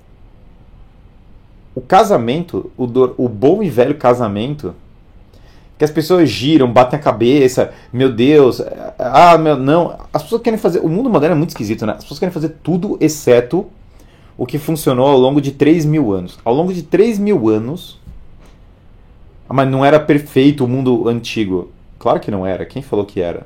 [1.73, 4.75] o casamento, o, do, o bom e velho casamento,
[5.77, 8.61] que as pessoas giram, batem a cabeça, meu Deus,
[8.99, 9.97] ah, meu, não.
[10.13, 10.79] As pessoas querem fazer.
[10.79, 11.93] O mundo moderno é muito esquisito, né?
[11.93, 13.65] As pessoas querem fazer tudo exceto
[14.37, 16.37] o que funcionou ao longo de 3 mil anos.
[16.43, 17.99] Ao longo de 3 mil anos,
[19.51, 21.73] ah, mas não era perfeito o mundo antigo.
[21.99, 22.65] Claro que não era.
[22.65, 23.45] Quem falou que era?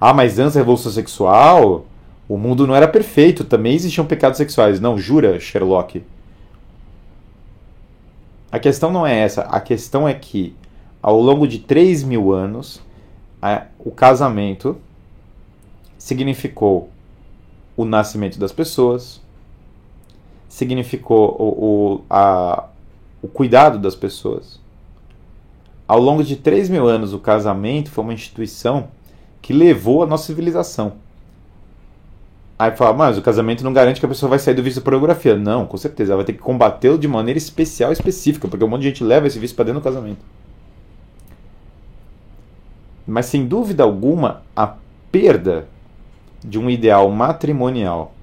[0.00, 1.84] Ah, mas antes da Revolução Sexual,
[2.28, 3.42] o mundo não era perfeito.
[3.42, 4.78] Também existiam pecados sexuais.
[4.78, 6.00] Não, jura, Sherlock?
[8.52, 9.42] A questão não é essa.
[9.42, 10.54] A questão é que,
[11.02, 12.80] ao longo de 3 mil anos,
[13.42, 14.76] a, o casamento
[15.98, 16.88] significou
[17.76, 19.20] o nascimento das pessoas,
[20.48, 22.68] significou o, o, a,
[23.20, 24.62] o cuidado das pessoas.
[25.86, 28.88] Ao longo de 3 mil anos, o casamento foi uma instituição
[29.42, 30.94] que levou a nossa civilização.
[32.58, 34.84] Aí fala, mas o casamento não garante que a pessoa vai sair do vício da
[34.84, 35.36] pornografia.
[35.36, 38.82] Não, com certeza, ela vai ter que combatê-lo de maneira especial específica, porque um monte
[38.82, 40.24] de gente leva esse vício para dentro do casamento.
[43.06, 44.76] Mas sem dúvida alguma, a
[45.12, 45.68] perda
[46.42, 48.14] de um ideal matrimonial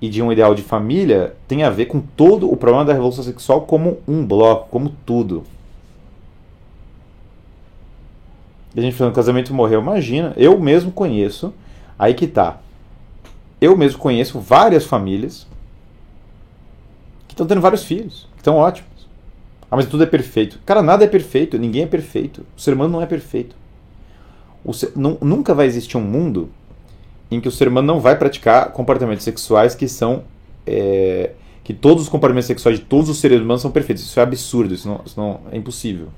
[0.00, 3.22] e de um ideal de família tem a ver com todo o problema da revolução
[3.22, 5.44] sexual como um bloco, como tudo.
[8.59, 11.52] E a gente falando, casamento morreu, imagina, eu mesmo conheço,
[11.98, 12.58] aí que tá.
[13.60, 15.46] Eu mesmo conheço várias famílias
[17.26, 18.88] que estão tendo vários filhos, que estão ótimos.
[19.70, 20.58] Ah, mas tudo é perfeito.
[20.64, 22.44] Cara, nada é perfeito, ninguém é perfeito.
[22.56, 23.54] O ser humano não é perfeito.
[24.72, 26.50] Ser, nunca vai existir um mundo
[27.30, 30.24] em que o ser humano não vai praticar comportamentos sexuais que são.
[30.66, 34.02] É, que todos os comportamentos sexuais de todos os seres humanos são perfeitos.
[34.02, 36.08] Isso é absurdo, isso não, isso não é impossível.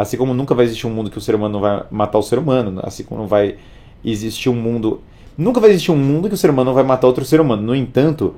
[0.00, 2.22] Assim como nunca vai existir um mundo que o ser humano não vai matar o
[2.22, 3.56] ser humano, assim como não vai
[4.04, 5.02] existir um mundo.
[5.36, 7.62] Nunca vai existir um mundo que o ser humano não vai matar outro ser humano.
[7.62, 8.34] No entanto,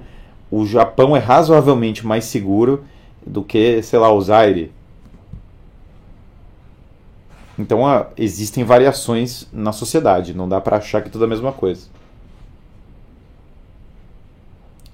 [0.51, 2.85] o Japão é razoavelmente mais seguro
[3.25, 4.73] do que, sei lá, o Zaire,
[7.59, 11.53] então ah, existem variações na sociedade, não dá para achar que tudo é a mesma
[11.53, 11.87] coisa.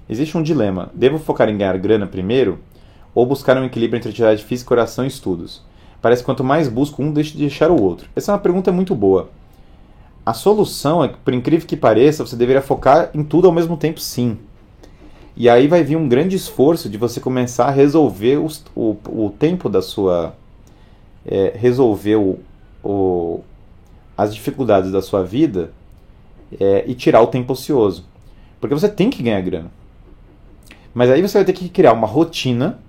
[0.09, 2.59] Existe um dilema: devo focar em ganhar grana primeiro
[3.15, 5.63] ou buscar um equilíbrio entre atividade física, coração e estudos?
[6.01, 8.07] Parece que quanto mais busco um, deixo de deixar o outro.
[8.15, 9.29] Essa é uma pergunta muito boa.
[10.25, 13.75] A solução é que, por incrível que pareça, você deveria focar em tudo ao mesmo
[13.75, 14.37] tempo, sim.
[15.35, 19.29] E aí vai vir um grande esforço de você começar a resolver os, o, o
[19.37, 20.35] tempo da sua.
[21.25, 22.39] É, resolver o,
[22.83, 23.41] o,
[24.17, 25.71] as dificuldades da sua vida
[26.59, 28.05] é, e tirar o tempo ocioso.
[28.59, 29.71] Porque você tem que ganhar grana.
[30.93, 32.79] Mas aí você vai ter que criar uma rotina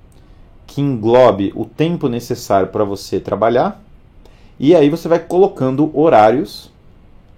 [0.71, 3.83] que englobe o tempo necessário para você trabalhar.
[4.57, 6.71] E aí você vai colocando horários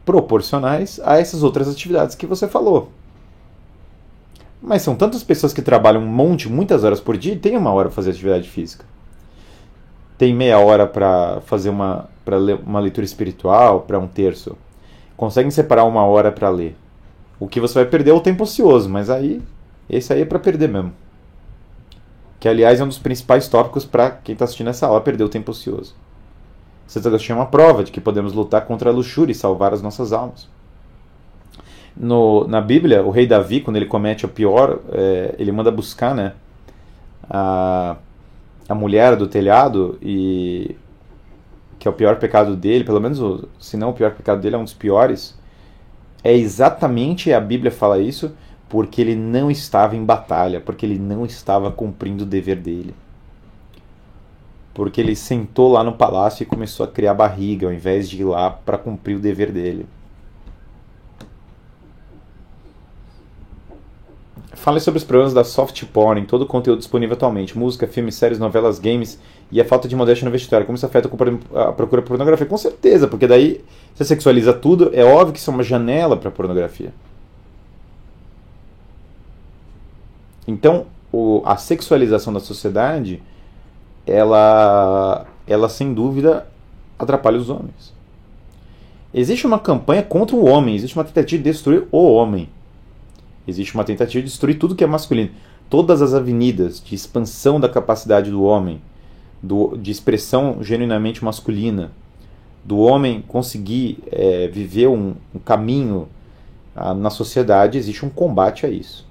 [0.05, 2.91] proporcionais a essas outras atividades que você falou.
[4.61, 7.73] Mas são tantas pessoas que trabalham um monte, muitas horas por dia e tem uma
[7.73, 8.85] hora para fazer atividade física.
[10.19, 14.57] Tem meia hora para fazer uma para ler uma leitura espiritual, para um terço,
[15.17, 16.77] conseguem separar uma hora para ler.
[17.41, 19.43] O que você vai perder é o tempo ocioso, mas aí
[19.89, 20.93] esse aí é para perder mesmo.
[22.43, 25.29] Que aliás é um dos principais tópicos para quem está assistindo essa aula perder o
[25.29, 25.95] tempo ocioso.
[26.89, 29.81] Santo Agostinho é uma prova de que podemos lutar contra a luxúria e salvar as
[29.81, 30.49] nossas almas.
[31.97, 36.17] No, na Bíblia, o rei Davi, quando ele comete o pior, é, ele manda buscar
[36.17, 36.33] né,
[37.31, 37.95] a,
[38.69, 40.75] a mulher do telhado e
[41.79, 44.59] que é o pior pecado dele, pelo menos, se não o pior pecado dele, é
[44.59, 45.39] um dos piores,
[46.25, 48.33] é exatamente, a Bíblia fala isso,
[48.73, 52.95] porque ele não estava em batalha, porque ele não estava cumprindo o dever dele.
[54.73, 58.25] Porque ele sentou lá no palácio e começou a criar barriga, ao invés de ir
[58.25, 59.85] lá para cumprir o dever dele.
[64.55, 68.39] Fale sobre os problemas da soft porn todo o conteúdo disponível atualmente: música, filmes, séries,
[68.39, 70.67] novelas, games e a falta de modéstia no vestiário.
[70.67, 72.47] Como isso afeta a procura por pornografia?
[72.47, 73.63] Com certeza, porque daí
[73.95, 76.91] você sexualiza tudo, é óbvio que isso é uma janela para pornografia.
[80.47, 83.23] Então, o, a sexualização da sociedade,
[84.07, 86.47] ela, ela sem dúvida
[86.99, 87.93] atrapalha os homens.
[89.15, 92.49] Existe uma campanha contra o homem, existe uma tentativa de destruir o homem.
[93.47, 95.31] Existe uma tentativa de destruir tudo que é masculino.
[95.69, 98.81] Todas as avenidas de expansão da capacidade do homem,
[99.43, 101.91] do, de expressão genuinamente masculina,
[102.65, 106.09] do homem conseguir é, viver um, um caminho
[106.75, 109.07] ah, na sociedade, existe um combate a isso.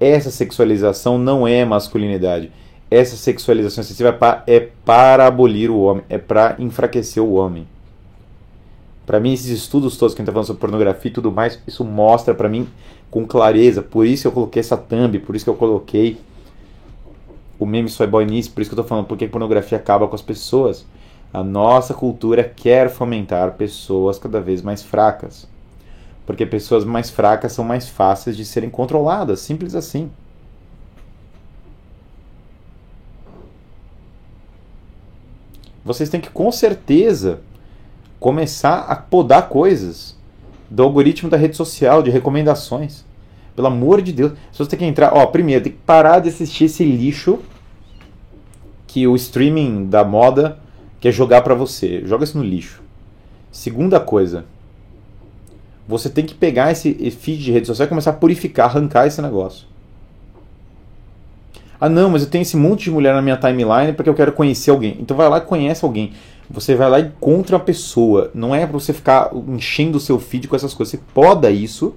[0.00, 2.50] Essa sexualização não é masculinidade.
[2.90, 7.68] Essa sexualização excessiva é para, é para abolir o homem, é para enfraquecer o homem.
[9.06, 11.60] Para mim, esses estudos todos que a gente está falando sobre pornografia e tudo mais,
[11.66, 12.66] isso mostra para mim
[13.10, 13.82] com clareza.
[13.82, 16.18] Por isso eu coloquei essa thumb, por isso que eu coloquei
[17.60, 20.08] o meme é boy nisso, por isso que eu estou falando, porque a pornografia acaba
[20.08, 20.86] com as pessoas.
[21.30, 25.46] A nossa cultura quer fomentar pessoas cada vez mais fracas.
[26.30, 30.08] Porque pessoas mais fracas são mais fáceis de serem controladas, simples assim.
[35.84, 37.40] Vocês têm que com certeza
[38.20, 40.16] começar a podar coisas
[40.70, 43.04] do algoritmo da rede social, de recomendações.
[43.56, 44.34] Pelo amor de Deus.
[44.52, 45.12] Você tem que entrar.
[45.12, 47.40] Ó, primeiro, tem que parar de assistir esse lixo
[48.86, 50.60] que o streaming da moda
[51.00, 52.06] quer jogar para você.
[52.06, 52.80] Joga isso no lixo.
[53.50, 54.44] Segunda coisa.
[55.90, 59.20] Você tem que pegar esse feed de rede social e começar a purificar, arrancar esse
[59.20, 59.66] negócio.
[61.80, 64.32] Ah, não, mas eu tenho esse monte de mulher na minha timeline porque eu quero
[64.32, 64.96] conhecer alguém.
[65.00, 66.12] Então vai lá e conhece alguém.
[66.48, 68.30] Você vai lá e encontra a pessoa.
[68.34, 70.92] Não é para você ficar enchendo o seu feed com essas coisas.
[70.92, 71.94] Você poda isso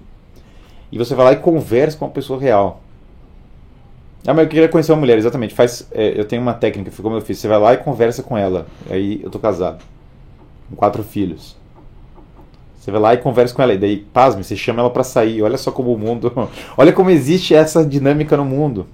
[0.91, 2.81] e você vai lá e conversa com a pessoa real.
[4.25, 5.53] Ah, mas eu queria conhecer uma mulher, exatamente.
[5.53, 7.39] Faz, é, eu tenho uma técnica, como eu fiz.
[7.39, 8.65] Você vai lá e conversa com ela.
[8.89, 9.83] Aí eu tô casado.
[10.69, 11.57] Com quatro filhos.
[12.83, 13.73] Você vai lá e conversa com ela.
[13.73, 15.41] E daí, pasme, você chama ela para sair.
[15.41, 16.49] Olha só como o mundo.
[16.75, 18.85] Olha como existe essa dinâmica no mundo.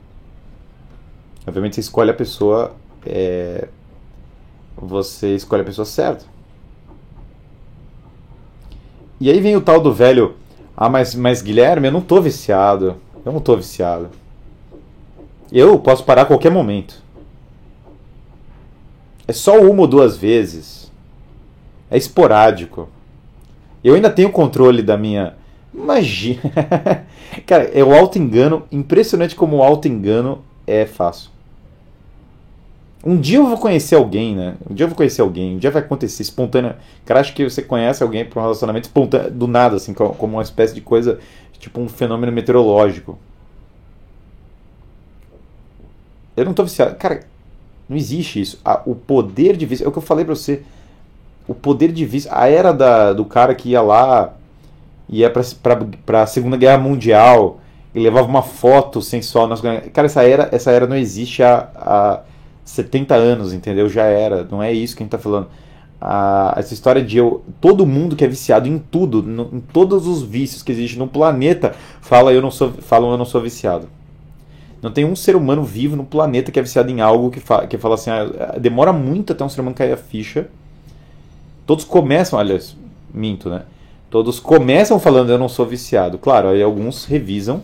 [1.48, 2.76] Obviamente você escolhe a pessoa.
[3.04, 3.68] É,
[4.78, 6.24] você escolhe a pessoa certa.
[9.20, 10.36] E aí vem o tal do velho.
[10.78, 12.96] Ah, mas, mas Guilherme, eu não tô viciado.
[13.26, 14.12] Eu não tô viciado.
[15.52, 17.02] Eu posso parar a qualquer momento.
[19.28, 20.92] É só uma ou duas vezes.
[21.90, 22.88] É esporádico.
[23.84, 25.36] Eu ainda tenho controle da minha.
[25.74, 26.42] Imagina.
[27.46, 28.64] Cara, é o auto-engano.
[28.72, 31.30] Impressionante como o auto-engano é fácil.
[33.04, 34.56] Um dia eu vou conhecer alguém, né?
[34.70, 36.76] Um dia eu vou conhecer alguém, um dia vai acontecer espontâneo.
[37.06, 40.42] Cara, acho que você conhece alguém para um relacionamento espontâneo, do nada, assim, como uma
[40.42, 41.18] espécie de coisa,
[41.58, 43.18] tipo um fenômeno meteorológico.
[46.36, 46.96] Eu não tô viciado.
[46.96, 47.26] Cara,
[47.88, 48.62] não existe isso.
[48.86, 49.86] o poder de vício.
[49.86, 50.64] É o que eu falei pra você.
[51.50, 52.30] O poder de vício.
[52.32, 54.34] A era da, do cara que ia lá.
[55.10, 57.60] ia pra, pra, pra Segunda Guerra Mundial.
[57.94, 59.48] E levava uma foto sensual.
[59.48, 59.60] Nas...
[59.92, 62.20] Cara, essa era, essa era não existe há, há
[62.64, 63.90] 70 anos, entendeu?
[63.90, 64.44] Já era.
[64.44, 65.48] Não é isso que a gente tá falando.
[66.00, 70.06] Ah, essa história de eu, todo mundo que é viciado em tudo, no, em todos
[70.06, 73.90] os vícios que existem no planeta, fala eu não sou, falam eu não sou viciado.
[74.82, 77.68] Não tem um ser humano vivo no planeta que é viciado em algo que, fa
[77.68, 80.48] que fala assim, ah, demora muito até um ser humano cair a ficha.
[81.70, 82.76] Todos começam, aliás,
[83.14, 83.62] minto, né?
[84.10, 86.18] Todos começam falando eu não sou viciado.
[86.18, 87.62] Claro, aí alguns revisam,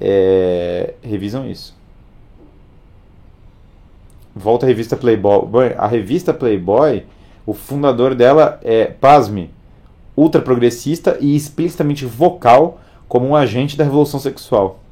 [0.00, 1.74] é, revisam isso.
[4.32, 5.74] Volta a revista Playboy.
[5.76, 7.04] A revista Playboy,
[7.44, 9.50] o fundador dela é, pasme,
[10.16, 14.83] ultra progressista e explicitamente vocal como um agente da revolução sexual.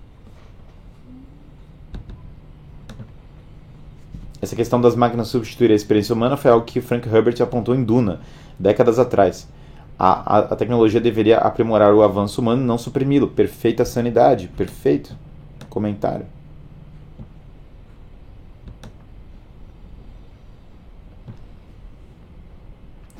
[4.42, 7.84] Essa questão das máquinas substituir a experiência humana foi algo que Frank Herbert apontou em
[7.84, 8.20] Duna,
[8.58, 9.48] décadas atrás.
[9.96, 13.28] A, a, a tecnologia deveria aprimorar o avanço humano, não suprimi-lo.
[13.28, 14.48] Perfeita sanidade.
[14.48, 15.16] Perfeito.
[15.70, 16.26] Comentário.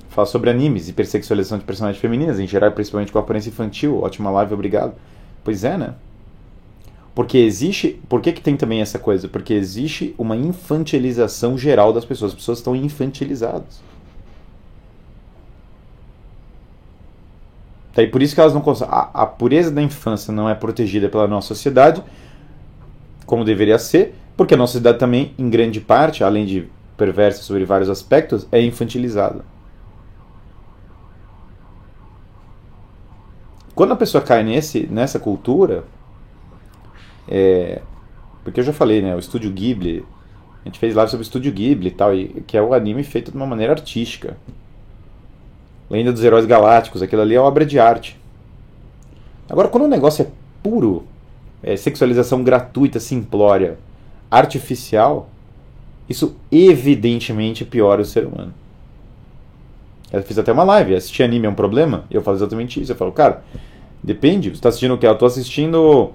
[0.08, 4.02] Fala sobre animes, hipersexualização de personagens femininas, em geral, principalmente com aparência infantil.
[4.02, 4.94] Ótima live, obrigado.
[5.44, 5.94] Pois é, né?
[7.14, 8.00] Porque existe.
[8.08, 9.28] Por que, que tem também essa coisa?
[9.28, 12.32] Porque existe uma infantilização geral das pessoas.
[12.32, 13.82] As pessoas estão infantilizadas.
[17.94, 18.94] Daí por isso que elas não conseguem.
[18.94, 22.02] A, a pureza da infância não é protegida pela nossa sociedade,
[23.26, 27.64] como deveria ser, porque a nossa sociedade também, em grande parte, além de perversa sobre
[27.64, 29.44] vários aspectos, é infantilizada.
[33.74, 35.84] Quando a pessoa cai nesse, nessa cultura,
[37.28, 37.80] é,
[38.44, 39.14] porque eu já falei, né?
[39.14, 40.04] O Estúdio Ghibli.
[40.64, 43.02] A gente fez live sobre o Estúdio Ghibli e tal, e, que é o anime
[43.02, 44.36] feito de uma maneira artística.
[45.90, 48.18] Lenda dos Heróis Galácticos, aquilo ali é obra de arte.
[49.48, 50.28] Agora, quando o negócio é
[50.62, 51.04] puro,
[51.62, 53.76] é sexualização gratuita, simplória,
[54.30, 55.28] artificial,
[56.08, 58.54] isso evidentemente piora o ser humano.
[60.12, 62.04] Eu fiz até uma live, assistir anime é um problema?
[62.10, 62.92] Eu falo exatamente isso.
[62.92, 63.42] Eu falo, cara,
[64.02, 65.06] depende, você está assistindo o que?
[65.06, 66.12] Eu estou assistindo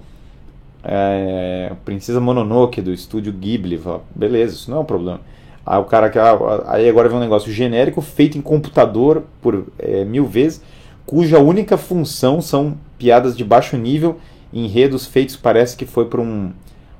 [0.82, 3.78] é, Princesa Mononoke do estúdio Ghibli.
[3.78, 5.20] Fala, beleza, isso não é um problema.
[5.64, 6.18] Aí o cara que.
[6.18, 10.62] Ah, aí agora vem um negócio genérico feito em computador por é, mil vezes,
[11.04, 14.18] cuja única função são piadas de baixo nível,
[14.52, 16.52] enredos feitos parece que foi por um,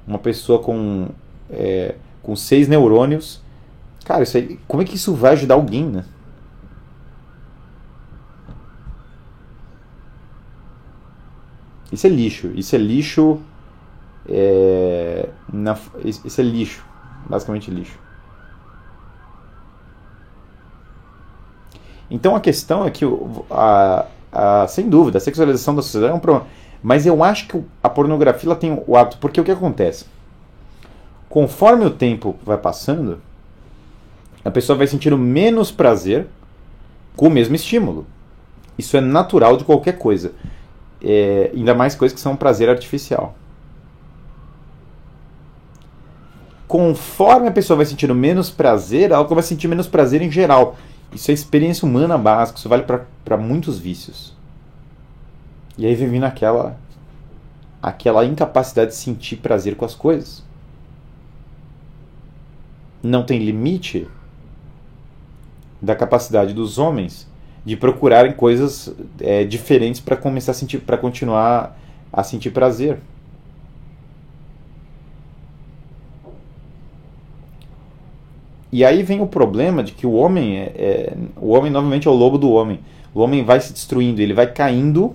[0.06, 1.08] uma pessoa com,
[1.50, 3.40] é, com seis neurônios.
[4.04, 6.04] Cara, isso aí, como é que isso vai ajudar alguém, né?
[11.90, 12.50] Isso é lixo.
[12.54, 13.40] Isso é lixo
[14.28, 16.84] é, na, isso é lixo,
[17.28, 17.98] basicamente lixo.
[22.10, 23.04] Então a questão é que,
[23.50, 26.46] a, a, sem dúvida, a sexualização da sociedade é um problema.
[26.82, 29.18] Mas eu acho que a pornografia tem o hábito.
[29.18, 30.06] Porque o que acontece?
[31.28, 33.20] Conforme o tempo vai passando,
[34.44, 36.26] a pessoa vai sentindo menos prazer
[37.16, 38.06] com o mesmo estímulo.
[38.78, 40.32] Isso é natural de qualquer coisa.
[41.02, 43.34] É, ainda mais coisas que são prazer artificial.
[46.68, 50.76] Conforme a pessoa vai sentindo menos prazer, ela a sentir menos prazer em geral.
[51.12, 54.36] Isso é experiência humana básica, isso vale para muitos vícios.
[55.78, 56.78] E aí vem vindo aquela
[57.80, 60.44] aquela incapacidade de sentir prazer com as coisas.
[63.02, 64.06] Não tem limite
[65.80, 67.26] da capacidade dos homens
[67.64, 71.78] de procurarem coisas é, diferentes para começar a sentir, para continuar
[72.12, 72.98] a sentir prazer.
[78.70, 82.10] E aí vem o problema de que o homem é, é, o homem novamente é
[82.10, 82.80] o lobo do homem.
[83.14, 85.14] O homem vai se destruindo, ele vai caindo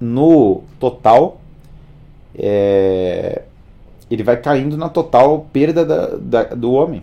[0.00, 1.40] no total
[2.38, 3.42] é,
[4.10, 7.02] ele vai caindo na total perda da, da, do homem.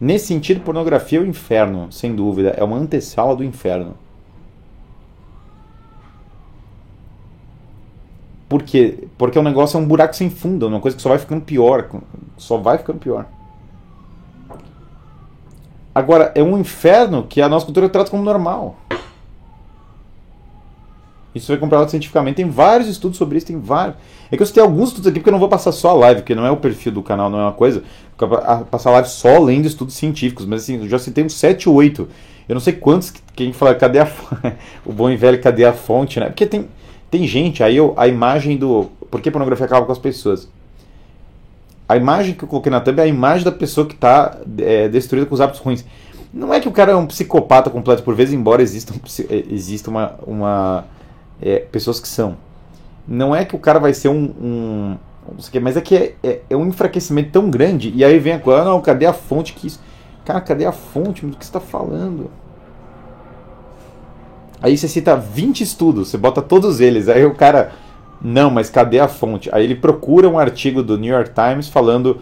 [0.00, 3.94] Nesse sentido, pornografia é o inferno, sem dúvida, é uma antessala do inferno.
[8.48, 9.06] Por quê?
[9.18, 11.42] Porque o negócio é um buraco sem fundo, é uma coisa que só vai ficando
[11.42, 11.88] pior,
[12.36, 13.26] só vai ficando pior.
[15.94, 18.76] Agora, é um inferno que a nossa cultura trata como normal.
[21.34, 22.36] Isso foi comprovado cientificamente.
[22.36, 23.96] Tem vários estudos sobre isso, tem vários.
[24.30, 26.22] É que eu citei alguns estudos aqui porque eu não vou passar só a live,
[26.22, 27.82] porque não é o perfil do canal, não é uma coisa.
[28.70, 31.74] Passar a live só lendo estudos científicos, mas assim, eu já citei uns 7 ou
[31.74, 32.08] 8.
[32.48, 34.08] Eu não sei quantos quem fala, cadê a
[34.84, 36.26] o bom e velho, cadê a fonte, né?
[36.26, 36.68] Porque tem,
[37.10, 38.90] tem gente, aí eu, a imagem do.
[39.10, 40.48] Por que pornografia acaba com as pessoas?
[41.88, 44.88] A imagem que eu coloquei na thumb é a imagem da pessoa que está é,
[44.88, 45.84] destruída com os hábitos ruins.
[46.32, 49.00] Não é que o cara é um psicopata completo por vezes, embora exista, um,
[49.50, 50.84] exista uma, uma
[51.40, 52.36] é, pessoas que são.
[53.06, 54.34] Não é que o cara vai ser um.
[54.38, 54.96] um
[55.62, 57.90] mas é que é, é, é, um enfraquecimento tão grande.
[57.94, 59.80] E aí vem a coisa, ah, não, cadê a fonte que isso.
[60.26, 62.30] Cara, cadê a fonte do que você está falando?
[64.60, 67.08] Aí você cita 20 estudos, você bota todos eles.
[67.08, 67.72] Aí o cara,
[68.20, 69.48] não, mas cadê a fonte?
[69.52, 72.18] Aí ele procura um artigo do New York Times falando: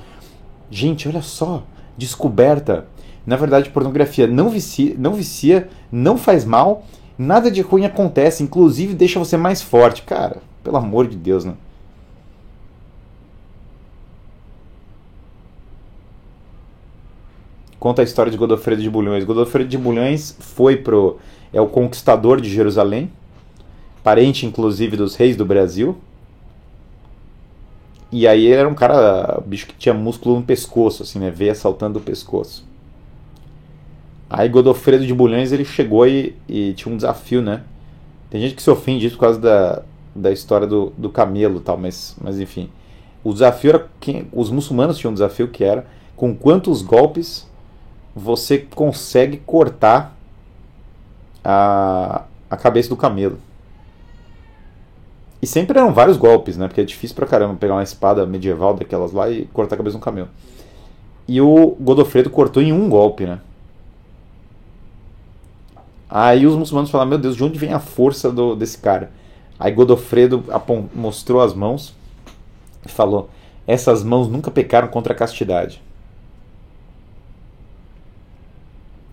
[0.71, 1.63] gente, olha só,
[1.97, 2.87] descoberta.
[3.27, 6.85] Na verdade, pornografia não vicia, não, vicia, não faz mal
[7.19, 10.03] Nada de ruim acontece, inclusive deixa você mais forte.
[10.03, 11.55] Cara, pelo amor de Deus, né?
[17.79, 19.25] Conta a história de Godofredo de Bulhões.
[19.25, 21.19] Godofredo de Bulhões foi pro.
[21.53, 23.11] É o conquistador de Jerusalém,
[24.03, 25.97] parente inclusive dos reis do Brasil.
[28.11, 31.31] E aí ele era um cara, bicho que tinha músculo no pescoço, assim, né?
[31.31, 32.65] Veia saltando do pescoço.
[34.29, 37.63] Aí Godofredo de Bulhões ele chegou e, e, tinha um desafio, né?
[38.31, 39.83] Tem gente que se ofende disso por causa da,
[40.15, 42.71] da história do, do camelo tal, mas, mas enfim.
[43.23, 43.89] O desafio era.
[44.01, 47.49] que os muçulmanos tinham um desafio que era com quantos golpes
[48.17, 50.17] você consegue cortar
[51.45, 53.39] a, a cabeça do camelo.
[55.43, 56.67] E sempre eram vários golpes, né?
[56.67, 59.93] Porque é difícil pra caramba pegar uma espada medieval daquelas lá e cortar a cabeça
[59.93, 60.31] de um camelo.
[61.29, 63.39] E o Godofredo cortou em um golpe, né?
[66.09, 69.11] Aí os muçulmanos falaram: Meu Deus, de onde vem a força do, desse cara?
[69.59, 70.43] Aí Godofredo
[70.95, 71.95] mostrou as mãos
[72.85, 73.29] e falou:
[73.67, 75.83] Essas mãos nunca pecaram contra a castidade.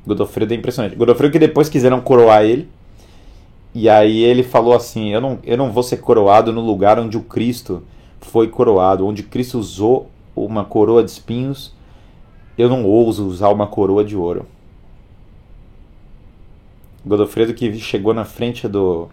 [0.05, 0.95] Godofredo é impressionante.
[0.95, 2.67] Godofredo que depois quiseram coroar ele.
[3.73, 7.17] E aí ele falou assim: eu não, eu não vou ser coroado no lugar onde
[7.17, 7.83] o Cristo
[8.21, 11.73] foi coroado, onde Cristo usou uma coroa de espinhos.
[12.57, 14.45] Eu não ouso usar uma coroa de ouro.
[17.05, 19.09] Godofredo que chegou na frente do,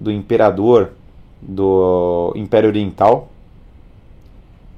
[0.00, 0.92] do imperador
[1.40, 3.28] do Império Oriental.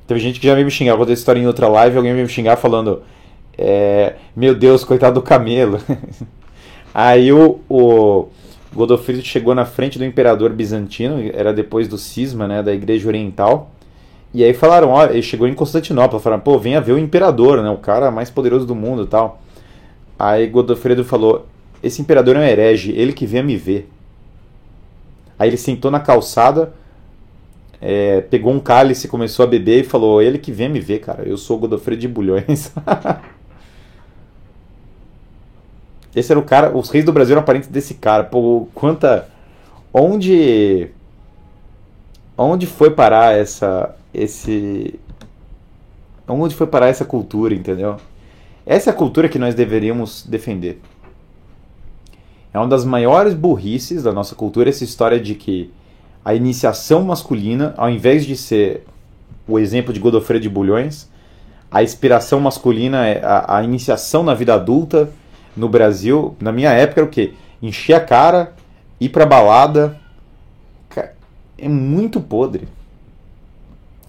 [0.07, 2.27] Teve gente que já veio me xingar, vou ter história em outra live, alguém veio
[2.27, 3.03] me xingar falando
[3.57, 5.81] é, meu Deus, coitado do camelo.
[6.95, 8.29] Aí o, o
[8.75, 13.71] Godofredo chegou na frente do imperador bizantino, era depois do cisma né, da Igreja Oriental.
[14.33, 17.71] E aí falaram, ó, ele chegou em Constantinopla, falaram, pô, venha ver o imperador, né,
[17.71, 19.41] o cara mais poderoso do mundo tal.
[20.17, 21.47] Aí Godofredo falou,
[21.83, 23.91] esse imperador é um herege, ele que venha me ver.
[25.39, 26.73] Aí ele sentou na calçada,
[27.81, 31.23] é, pegou um cálice, começou a beber e falou: Ele que venha me ver, cara,
[31.27, 32.73] eu sou Godofredo de Bulhões.
[36.15, 38.25] Esse era o cara, os reis do Brasil eram parentes desse cara.
[38.25, 39.29] Pô, quanta.
[39.93, 40.91] Onde.
[42.37, 43.95] Onde foi parar essa.
[44.13, 44.99] Esse.
[46.27, 47.97] Onde foi parar essa cultura, entendeu?
[48.67, 50.81] Essa é a cultura que nós deveríamos defender.
[52.53, 55.73] É uma das maiores burrices da nossa cultura essa história de que
[56.25, 58.85] a iniciação masculina, ao invés de ser
[59.47, 61.09] o exemplo de Godofredo de Bulhões,
[61.71, 65.09] a inspiração masculina, é a, a iniciação na vida adulta
[65.57, 67.35] no Brasil, na minha época, era o quê?
[67.63, 68.55] Encher a cara,
[69.01, 69.99] ir pra balada.
[71.59, 72.67] É muito podre.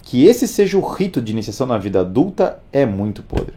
[0.02, 3.54] Que esse seja o rito de iniciação na vida adulta é muito podre.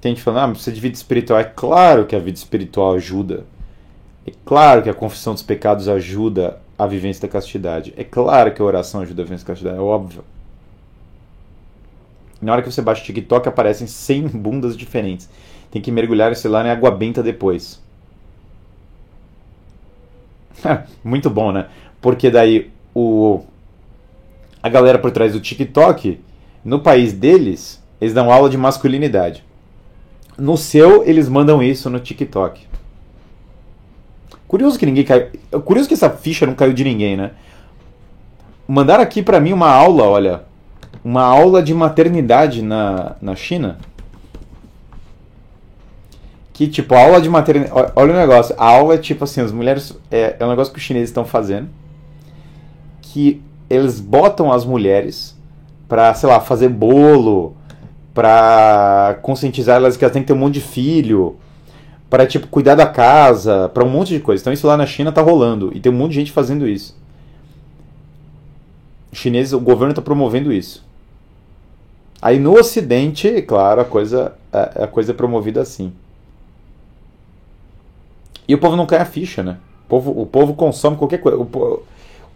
[0.00, 1.38] tem gente falando, ah, precisa de vida espiritual.
[1.38, 3.44] É claro que a vida espiritual ajuda.
[4.26, 7.92] É claro que a confissão dos pecados ajuda a vivência da castidade.
[7.96, 10.24] É claro que a oração ajuda a vivência da castidade, é óbvio.
[12.40, 15.28] Na hora que você baixa o TikTok, aparecem 100 bundas diferentes.
[15.70, 17.80] Tem que mergulhar esse lá em água benta depois.
[21.04, 21.68] Muito bom, né?
[22.00, 23.42] Porque daí o
[24.62, 26.20] a galera por trás do TikTok,
[26.64, 29.42] no país deles, eles dão aula de masculinidade.
[30.36, 32.66] No seu, eles mandam isso no TikTok.
[34.46, 35.28] Curioso que ninguém caiu.
[35.64, 37.32] Curioso que essa ficha não caiu de ninguém, né?
[38.66, 40.42] Mandaram aqui para mim uma aula, olha.
[41.02, 43.78] Uma aula de maternidade na, na China.
[46.52, 47.92] Que tipo, a aula de maternidade.
[47.96, 48.54] Olha o negócio.
[48.58, 49.96] A aula é tipo assim: as mulheres.
[50.10, 51.68] É, é um negócio que os chineses estão fazendo.
[53.00, 55.36] Que eles botam as mulheres
[55.88, 57.56] pra, sei lá, fazer bolo.
[58.12, 61.36] Pra conscientizar elas que elas têm que ter um monte de filho
[62.10, 64.42] para tipo cuidar da casa, para um monte de coisa.
[64.42, 66.98] Então isso lá na China tá rolando e tem um monte de gente fazendo isso.
[69.12, 70.84] O chinês, o governo está promovendo isso.
[72.20, 75.92] Aí no Ocidente, claro, a coisa a, a coisa é promovida assim.
[78.46, 79.58] E o povo não cai a ficha, né?
[79.86, 81.38] O povo, o povo consome qualquer coisa.
[81.38, 81.82] O,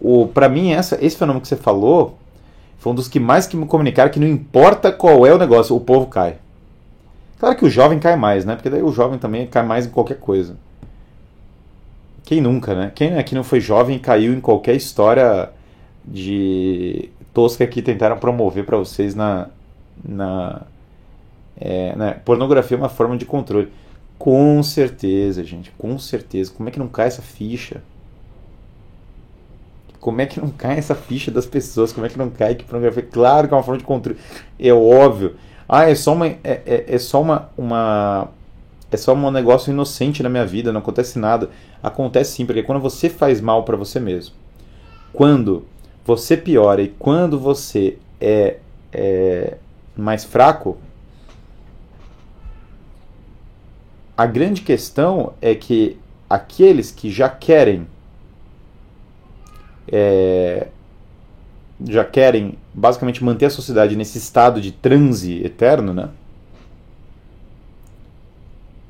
[0.01, 2.17] o, para mim, essa, esse fenômeno que você falou
[2.79, 5.75] foi um dos que mais que me comunicaram que não importa qual é o negócio,
[5.75, 6.37] o povo cai.
[7.39, 8.55] Claro que o jovem cai mais, né?
[8.55, 10.57] Porque daí o jovem também cai mais em qualquer coisa.
[12.25, 12.93] Quem nunca, né?
[12.95, 15.51] Quem aqui não foi jovem e caiu em qualquer história
[16.05, 19.49] de tosca que tentaram promover para vocês na.
[20.03, 20.63] Na
[21.57, 22.21] é, né?
[22.25, 23.71] Pornografia é uma forma de controle.
[24.19, 26.53] Com certeza, gente, com certeza.
[26.53, 27.83] Como é que não cai essa ficha?
[30.01, 31.93] Como é que não cai essa ficha das pessoas?
[31.93, 33.03] Como é que não cai que pornografia?
[33.03, 34.19] Claro que é uma forma de controle.
[34.59, 35.37] É óbvio.
[35.69, 36.27] Ah, é só uma.
[36.27, 38.29] É, é, é só uma, uma.
[38.91, 41.51] É só um negócio inocente na minha vida, não acontece nada.
[41.83, 44.35] Acontece sim, porque quando você faz mal para você mesmo,
[45.13, 45.65] quando
[46.05, 48.59] você piora e quando você é,
[48.93, 49.57] é
[49.97, 50.79] mais fraco,
[54.17, 57.87] a grande questão é que aqueles que já querem
[59.89, 60.69] é,
[61.87, 66.09] já querem basicamente manter a sociedade nesse estado de transe eterno, né?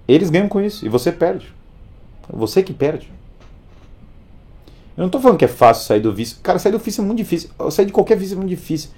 [0.06, 1.52] Eles ganham com isso e você perde.
[2.28, 3.10] Você que perde.
[4.96, 6.38] Eu não estou falando que é fácil sair do vício.
[6.42, 7.50] Cara, sair do vício é muito difícil.
[7.70, 8.90] Sair de qualquer vício é muito difícil.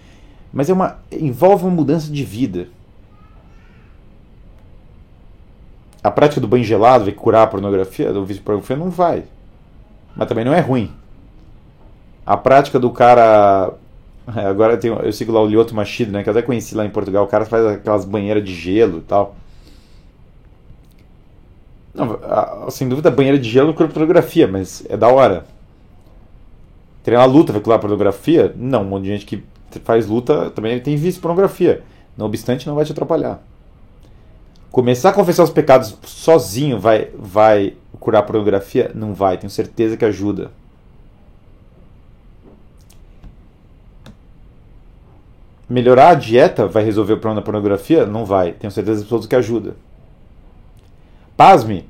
[0.53, 2.68] Mas é uma envolve uma mudança de vida.
[6.03, 9.24] A prática do banho gelado vai curar a pornografia, do vício de pornografia não vai.
[10.14, 10.92] Mas também não é ruim.
[12.24, 13.74] A prática do cara
[14.49, 16.22] agora eu, sigo lá o Lioto Machido, né?
[16.22, 17.24] Que eu até conheci lá em Portugal.
[17.24, 19.36] O cara faz aquelas banheiras de gelo e tal.
[21.94, 25.47] Não, a, sem dúvida, banheira de gelo com fotografia, mas é da hora.
[27.05, 28.53] Treinar luta vai com pornografia?
[28.57, 29.44] Não, um monte de gente que
[29.84, 31.82] faz luta também tem visto pornografia.
[32.16, 33.42] Não obstante, não vai te atrapalhar.
[34.70, 38.90] Começar a confessar os pecados sozinho vai, vai curar a pornografia?
[38.94, 40.50] Não vai, tenho certeza que ajuda.
[45.68, 48.06] Melhorar a dieta vai resolver o problema da pornografia?
[48.06, 48.52] Não vai.
[48.52, 49.74] Tenho certeza absoluta que ajuda.
[51.36, 51.88] Pasme,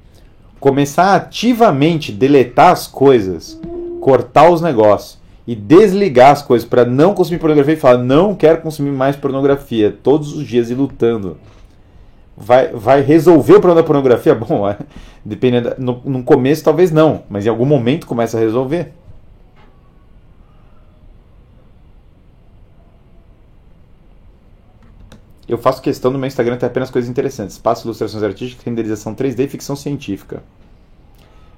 [0.58, 3.60] começar a ativamente deletar as coisas,
[4.00, 8.60] cortar os negócios e desligar as coisas para não consumir pornografia e falar não quero
[8.60, 11.38] consumir mais pornografia todos os dias e lutando.
[12.36, 14.34] Vai, vai resolver o problema da pornografia?
[14.36, 14.76] Bom, é,
[15.24, 15.74] dependendo.
[15.78, 18.92] No, no começo talvez não, mas em algum momento começa a resolver.
[25.48, 27.54] Eu faço questão no meu Instagram ter apenas coisas interessantes.
[27.54, 30.42] Espaço, ilustrações artísticas, renderização 3D e ficção científica.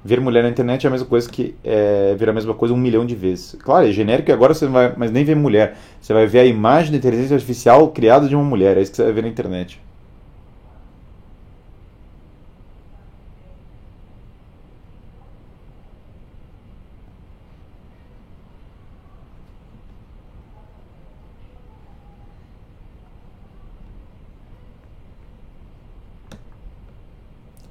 [0.09, 2.79] Ver mulher na internet é a mesma coisa que é, ver a mesma coisa um
[2.79, 3.55] milhão de vezes.
[3.63, 5.77] Claro, é genérico e agora você não vai mais nem ver mulher.
[6.01, 8.79] Você vai ver a imagem da inteligência artificial criada de uma mulher.
[8.79, 9.79] É isso que você vai ver na internet.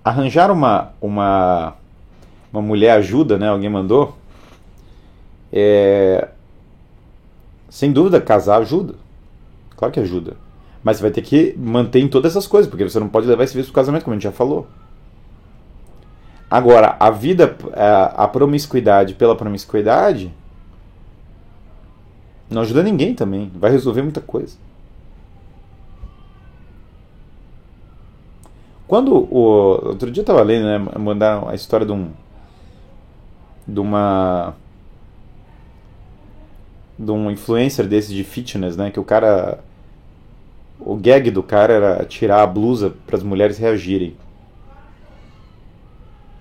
[0.03, 1.75] arranjar uma, uma,
[2.51, 3.49] uma mulher ajuda, né?
[3.49, 4.17] Alguém mandou.
[5.51, 6.29] É,
[7.69, 8.95] sem dúvida, casar ajuda.
[9.75, 10.35] Claro que ajuda.
[10.83, 13.43] Mas você vai ter que manter em todas essas coisas, porque você não pode levar
[13.43, 14.67] esse vício o casamento, como a gente já falou.
[16.49, 20.33] Agora, a vida, a, a promiscuidade pela promiscuidade,
[22.49, 23.51] não ajuda ninguém também.
[23.53, 24.57] Vai resolver muita coisa.
[28.87, 29.87] Quando o.
[29.89, 30.77] Outro dia eu tava lendo, né?
[30.97, 32.11] Mandaram a história de um.
[33.67, 34.55] De uma.
[36.97, 38.91] De um influencer desse de fitness, né?
[38.91, 39.59] Que o cara.
[40.79, 44.15] O gag do cara era tirar a blusa para as mulheres reagirem.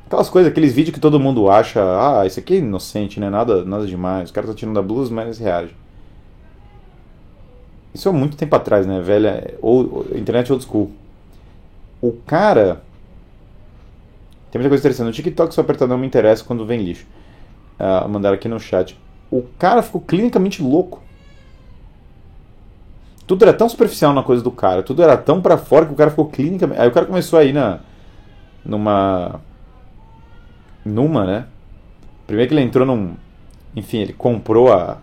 [0.07, 3.29] Aquelas coisas, aqueles vídeos que todo mundo acha, ah, isso aqui é inocente, né?
[3.29, 4.27] Nada, nada demais.
[4.27, 5.74] Os caras estão tirando a blusa, mas eles reagem.
[7.93, 9.01] Isso é muito tempo atrás, né?
[9.01, 9.55] Velha.
[9.61, 10.93] Ou, internet old school.
[12.01, 12.83] O cara.
[14.57, 15.07] Tem muita coisa interessante.
[15.07, 17.07] No TikTok, seu apertar não me interessa quando vem lixo.
[17.78, 18.98] Uh, mandaram aqui no chat.
[19.30, 21.02] O cara ficou clinicamente louco.
[23.26, 25.96] Tudo era tão superficial na coisa do cara, tudo era tão para fora que o
[25.96, 26.80] cara ficou clinicamente.
[26.80, 27.80] Aí o cara começou a ir na.
[28.64, 29.40] numa.
[30.84, 31.46] numa, né?
[32.26, 33.14] Primeiro que ele entrou num.
[33.74, 34.98] Enfim, ele comprou a.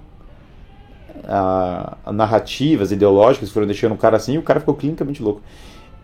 [1.27, 5.21] a, a narrativas ideológicas que foram deixando o cara assim e o cara ficou clinicamente
[5.21, 5.43] louco.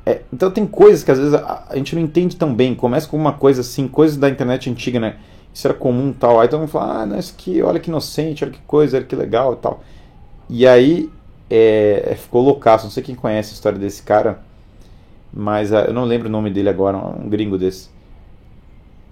[0.10, 2.74] É, então tem coisas que às vezes a, a, gente não entende tão bem.
[2.74, 5.18] Começa com uma coisa assim, coisas da internet antiga, né?
[5.54, 6.40] Isso era comum tal.
[6.40, 9.06] Aí todo mundo fala, ah, não, isso aqui, olha que inocente, olha que coisa, olha
[9.06, 9.84] que legal e tal.
[10.50, 11.12] E aí
[11.48, 12.86] é, ficou loucaço.
[12.86, 14.40] Não sei quem conhece a história desse cara,
[15.32, 17.90] mas uh, eu não lembro o nome dele agora, um gringo desse.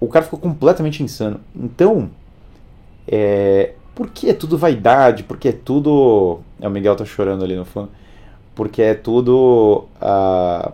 [0.00, 1.38] O cara ficou completamente insano.
[1.54, 2.10] Então,
[3.06, 6.40] é, porque é tudo vaidade, porque é tudo.
[6.60, 7.88] É, o Miguel tá chorando ali no fundo.
[8.52, 9.86] Porque é tudo.
[10.02, 10.72] Uh,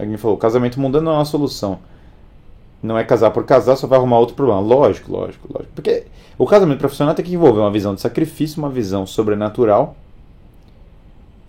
[0.00, 1.78] Alguém falou, casamento mundano não é uma solução.
[2.82, 4.60] Não é casar por casar, só vai arrumar outro problema.
[4.60, 5.72] Lógico, lógico, lógico.
[5.74, 6.04] Porque
[6.38, 9.94] o casamento profissional tem que envolver uma visão de sacrifício, uma visão sobrenatural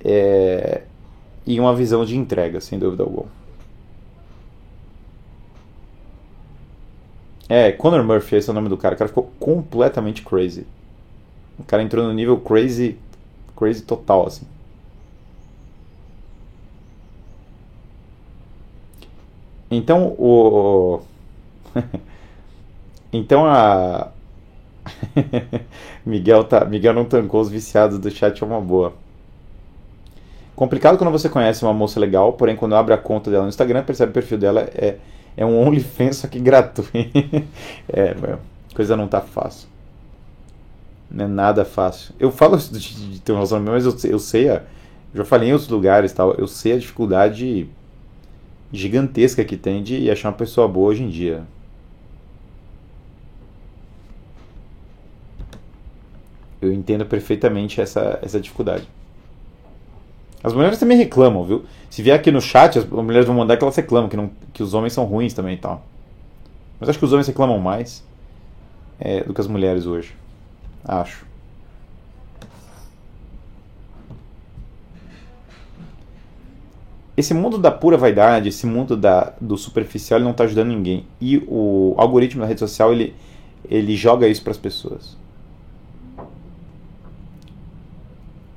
[0.04, 0.82] é,
[1.48, 3.28] e uma visão de entrega, sem dúvida alguma.
[7.48, 8.96] É, Conor Murphy, esse é o nome do cara.
[8.96, 10.66] O cara ficou completamente crazy.
[11.60, 12.98] O cara entrou no nível crazy,
[13.56, 14.46] crazy total, assim.
[19.72, 21.00] Então o.
[23.14, 24.10] então a.
[26.06, 28.94] Miguel, tá, Miguel não tancou os viciados do chat, é uma boa.
[30.56, 33.84] Complicado quando você conhece uma moça legal, porém quando abre a conta dela no Instagram,
[33.84, 34.98] percebe o perfil dela é,
[35.38, 36.92] é um OnlyFans, só que gratuito.
[37.88, 38.38] é,
[38.76, 39.70] coisa não tá fácil.
[41.10, 42.14] Não é nada fácil.
[42.20, 44.62] Eu falo de, de ter um relacionamento, mas eu, eu sei, a,
[45.16, 47.70] já falei em outros lugares, tal, eu sei a dificuldade
[48.72, 51.44] gigantesca que tem de achar uma pessoa boa hoje em dia.
[56.62, 58.88] Eu entendo perfeitamente essa, essa dificuldade.
[60.44, 61.66] As mulheres também reclamam, viu?
[61.90, 64.64] Se vier aqui no chat, as mulheres vão mandar que elas reclamam, que, não, que
[64.64, 65.86] os homens são ruins também e tal.
[66.80, 68.04] Mas acho que os homens reclamam mais
[69.00, 70.16] é, do que as mulheres hoje.
[70.84, 71.31] Acho.
[77.16, 81.06] Esse mundo da pura vaidade, esse mundo da, do superficial, ele não está ajudando ninguém.
[81.20, 83.14] E o algoritmo da rede social, ele,
[83.70, 85.18] ele joga isso para as pessoas.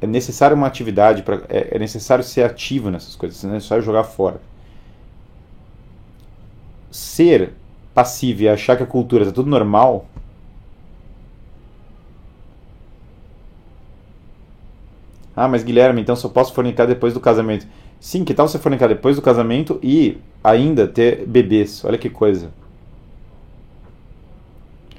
[0.00, 4.05] É necessário uma atividade, pra, é, é necessário ser ativo nessas coisas, é necessário jogar
[4.05, 4.40] fora.
[6.90, 7.55] Ser
[7.92, 10.07] passivo e achar que a cultura está tudo normal
[15.36, 17.66] Ah, mas Guilherme, então só posso fornicar depois do casamento.
[18.05, 21.82] Sim, que tal você fornicar depois do casamento e ainda ter bebês?
[21.86, 22.50] Olha que coisa.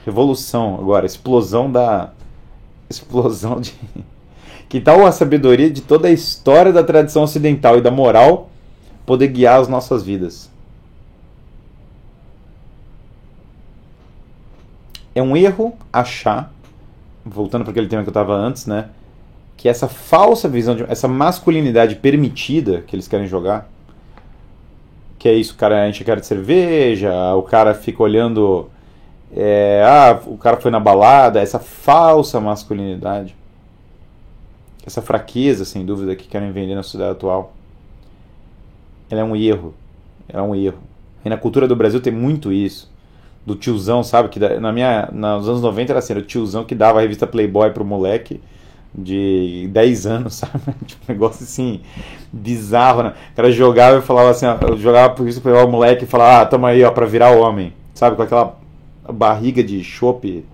[0.03, 2.13] Revolução agora, explosão da.
[2.89, 3.75] Explosão de.
[4.67, 8.49] Que tal a sabedoria de toda a história da tradição ocidental e da moral
[9.05, 10.49] poder guiar as nossas vidas?
[15.13, 16.51] É um erro achar,
[17.23, 18.89] voltando para aquele tema que eu estava antes, né?
[19.57, 23.69] Que essa falsa visão, de, essa masculinidade permitida que eles querem jogar,
[25.17, 28.69] que é isso, o cara enche a cara de cerveja, o cara fica olhando,
[29.35, 33.35] é, ah, o cara foi na balada, essa falsa masculinidade,
[34.85, 37.53] essa fraqueza, sem dúvida, que querem vender na sociedade atual,
[39.09, 39.73] ela é um erro,
[40.27, 40.77] ela é um erro.
[41.23, 42.93] E na cultura do Brasil tem muito isso
[43.45, 44.29] do tiozão, sabe?
[44.29, 47.71] Que na minha, nos anos 90 era assim, o tiozão que dava a revista Playboy
[47.71, 48.41] pro moleque
[48.97, 50.59] de 10 anos, sabe?
[50.85, 51.81] Tipo, um negócio assim,
[52.31, 53.13] bizarro, né?
[53.31, 56.41] O cara jogava e falava assim, ó, jogava por isso para o moleque e falava,
[56.41, 58.15] ah, tamo aí, ó, pra virar homem, sabe?
[58.15, 58.57] Com aquela
[59.11, 60.45] barriga de chope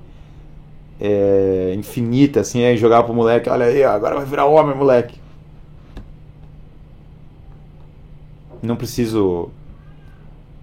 [1.00, 5.20] é, infinita, assim, aí jogava pro moleque, olha aí, ó, agora vai virar homem, moleque.
[8.62, 9.50] Não preciso.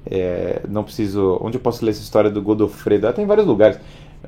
[0.08, 1.38] É, não preciso.
[1.40, 3.08] Onde eu posso ler essa história do Godofredo?
[3.08, 3.78] Ah, tem vários lugares.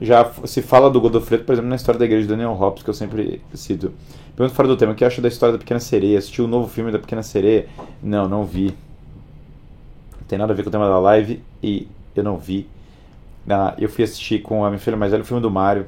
[0.00, 2.90] Já se fala do Godofredo, por exemplo, na história da igreja de Daniel Hobbes, que
[2.90, 3.92] eu sempre cito.
[4.36, 6.18] Pergunta fora do tema, o que acha da história da Pequena Sereia?
[6.18, 7.66] Assistiu o novo filme da Pequena Sereia?
[8.02, 8.74] Não, não vi.
[10.18, 12.66] Não tem nada a ver com o tema da live e eu não vi.
[13.48, 15.86] Ah, eu fui assistir com a minha filha mais velha o filme do Mario.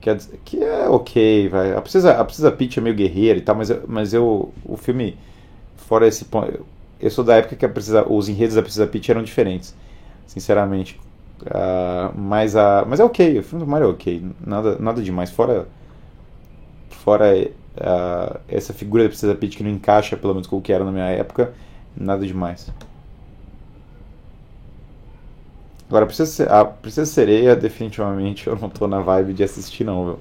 [0.00, 1.74] Que é, que é ok, vai.
[1.74, 5.16] A Princesa, a Princesa Peach é meio guerreira e tal, mas, mas eu, o filme,
[5.76, 6.66] fora esse ponto.
[7.00, 9.74] Eu sou da época que a Princesa, os enredos da Princesa Peach eram diferentes,
[10.26, 11.00] sinceramente.
[11.42, 15.30] Uh, mas, a, mas é ok, o filme do Mario é ok, nada, nada demais.
[15.30, 15.66] Fora,
[16.90, 20.72] fora uh, essa figura da Princesa Peach que não encaixa, pelo menos com o que
[20.72, 21.52] era na minha época,
[21.96, 22.72] nada demais.
[25.88, 30.18] Agora, a Princesa Sereia, definitivamente, eu não tô na vibe de assistir, não, viu?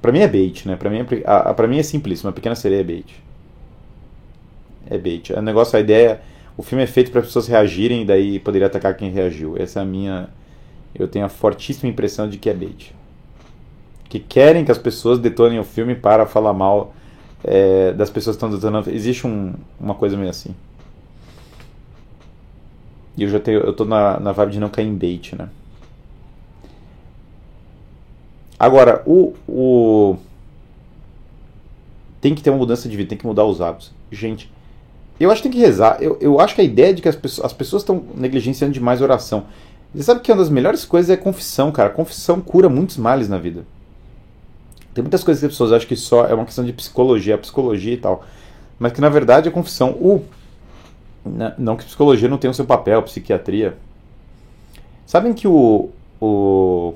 [0.00, 0.76] Pra mim é bait, né?
[0.76, 3.22] Pra mim é, a, a, pra mim é simplíssimo, a Pequena Sereia é bait.
[4.88, 5.32] É bait.
[5.32, 6.20] O negócio, a ideia...
[6.58, 9.56] O filme é feito para as pessoas reagirem e daí poderia atacar quem reagiu.
[9.56, 10.28] Essa é a minha...
[10.92, 12.92] Eu tenho a fortíssima impressão de que é bait.
[14.08, 16.92] Que querem que as pessoas detonem o filme para falar mal
[17.44, 18.90] é, das pessoas que estão detonando.
[18.90, 20.52] Existe um, uma coisa meio assim.
[23.16, 25.48] E eu já tenho, eu tô na, na vibe de não cair em bait, né?
[28.58, 30.16] Agora, o, o.
[32.20, 33.92] Tem que ter uma mudança de vida, tem que mudar os hábitos.
[34.10, 34.50] Gente,
[35.24, 35.98] eu acho que tem que rezar.
[36.00, 39.00] Eu, eu acho que a ideia de que as pessoas, as pessoas estão negligenciando demais
[39.00, 39.46] a oração.
[39.94, 41.90] Você sabe que uma das melhores coisas é confissão, cara.
[41.90, 43.64] Confissão cura muitos males na vida.
[44.94, 47.94] Tem muitas coisas que as pessoas acham que só é uma questão de psicologia, psicologia
[47.94, 48.24] e tal.
[48.78, 49.90] Mas que na verdade a confissão.
[49.92, 50.24] O
[51.58, 53.76] não que psicologia não tenha o seu papel, psiquiatria.
[55.06, 55.90] Sabem que o.
[56.20, 56.94] o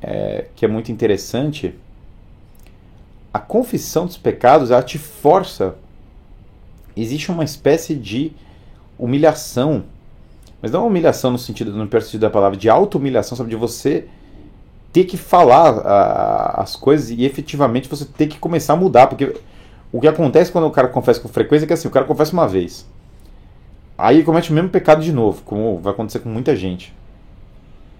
[0.00, 1.74] é, que é muito interessante.
[3.32, 5.76] A confissão dos pecados, ela te força.
[6.96, 8.32] Existe uma espécie de
[8.98, 9.84] humilhação.
[10.60, 13.50] Mas não humilhação no sentido, no sentido da palavra, de auto-humilhação, sabe?
[13.50, 14.06] De você
[14.92, 19.06] ter que falar a, as coisas e efetivamente você ter que começar a mudar.
[19.06, 19.34] Porque
[19.90, 22.32] o que acontece quando o cara confessa com frequência é que assim, o cara confessa
[22.32, 22.86] uma vez.
[23.96, 26.94] Aí comete o mesmo pecado de novo, como vai acontecer com muita gente.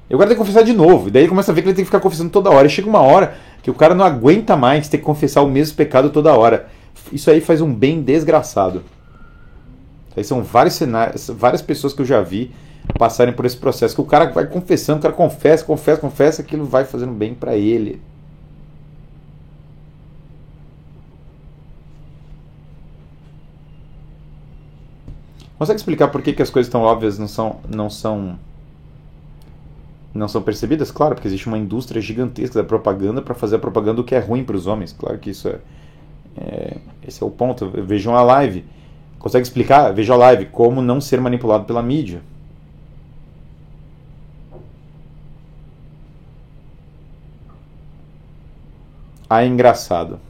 [0.09, 1.09] E o cara tem que confessar de novo.
[1.09, 2.67] E daí começa a ver que ele tem que ficar confessando toda hora.
[2.67, 5.77] E chega uma hora que o cara não aguenta mais ter que confessar o mesmo
[5.77, 6.69] pecado toda hora.
[7.13, 8.83] Isso aí faz um bem desgraçado.
[10.17, 12.53] Aí são vários cenários, várias pessoas que eu já vi
[12.99, 13.95] passarem por esse processo.
[13.95, 17.57] Que o cara vai confessando, o cara confessa, confessa, confessa, aquilo vai fazendo bem para
[17.57, 18.01] ele.
[25.59, 28.37] Consegue explicar por que, que as coisas tão óbvias não são, não são
[30.13, 30.91] não são percebidas?
[30.91, 34.19] Claro, porque existe uma indústria gigantesca da propaganda para fazer a propaganda do que é
[34.19, 34.93] ruim para os homens.
[34.93, 35.61] Claro que isso é,
[36.37, 37.71] é, esse é o ponto.
[37.71, 38.65] Vejam a live.
[39.19, 39.93] Consegue explicar?
[39.93, 42.21] Veja a live como não ser manipulado pela mídia.
[49.29, 50.21] Ah, é engraçado.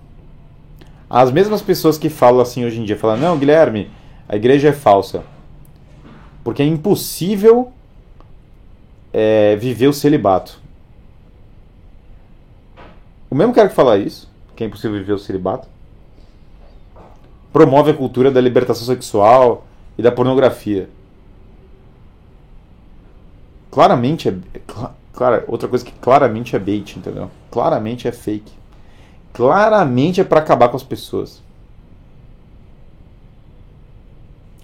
[1.10, 3.90] As mesmas pessoas que falam assim hoje em dia, falam, não, Guilherme,
[4.28, 5.24] a igreja é falsa.
[6.44, 7.72] Porque é impossível
[9.12, 10.60] é, viver o celibato.
[13.28, 15.66] O mesmo cara que fala isso, que é impossível viver o celibato,
[17.52, 19.66] promove a cultura da libertação sexual
[19.98, 20.88] e da pornografia.
[23.70, 24.34] Claramente é.
[25.12, 27.30] Clara, outra coisa que claramente é bait, entendeu?
[27.50, 28.50] Claramente é fake.
[29.32, 31.42] Claramente é para acabar com as pessoas.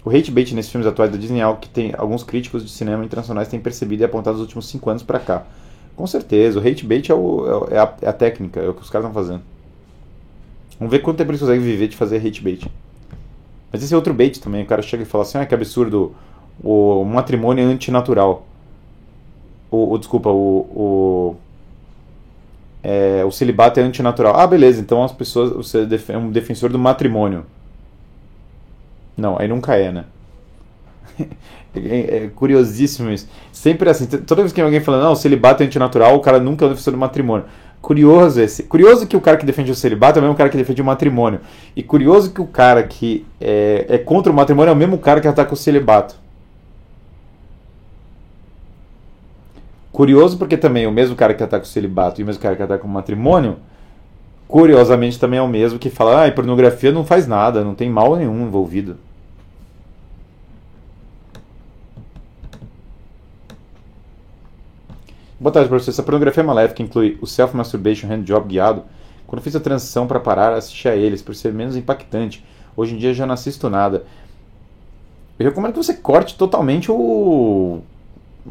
[0.03, 2.71] O hate bait nesses filmes atuais da Disney é algo que tem alguns críticos de
[2.71, 5.43] cinema internacionais têm percebido e apontado nos últimos 5 anos para cá.
[5.95, 8.81] Com certeza, o hate bait é, o, é, a, é, a, técnica, é o que
[8.81, 9.43] os caras estão fazendo.
[10.79, 12.65] Vamos ver quanto tempo eles conseguem viver de fazer hate bait.
[13.71, 14.63] Mas esse é outro bait também.
[14.63, 16.15] O cara chega e fala assim: ah, que absurdo,
[16.63, 18.47] o matrimônio é antinatural.
[19.69, 21.35] O, o desculpa, o, o,
[22.81, 24.35] é, o celibato é antinatural.
[24.35, 25.51] Ah, beleza, então as pessoas.
[25.51, 27.45] Você é um defensor do matrimônio.
[29.17, 30.05] Não, aí nunca é, né?
[31.75, 33.29] É, é, curiosíssimo isso.
[33.51, 36.65] Sempre assim, toda vez que alguém fala, não, o celibato é antinatural, o cara nunca
[36.65, 37.45] é o defensor do matrimônio.
[37.81, 38.63] Curioso esse.
[38.63, 40.85] Curioso que o cara que defende o celibato é o mesmo cara que defende o
[40.85, 41.39] matrimônio.
[41.75, 45.21] E curioso que o cara que é, é contra o matrimônio é o mesmo cara
[45.21, 46.15] que ataca o celibato.
[49.91, 52.63] Curioso porque também o mesmo cara que ataca o celibato e o mesmo cara que
[52.63, 53.57] ataca o matrimônio,
[54.47, 58.15] curiosamente também é o mesmo que fala, ah, pornografia não faz nada, não tem mal
[58.15, 58.97] nenhum envolvido.
[65.39, 65.91] Boa tarde, professor.
[65.91, 68.83] Essa pornografia maléfica inclui o self-masturbation handjob guiado.
[69.25, 72.43] Quando fiz a transição para parar, assisti a eles por ser menos impactante.
[72.75, 74.03] Hoje em dia já não assisto nada.
[75.39, 77.79] Eu recomendo que você corte totalmente o,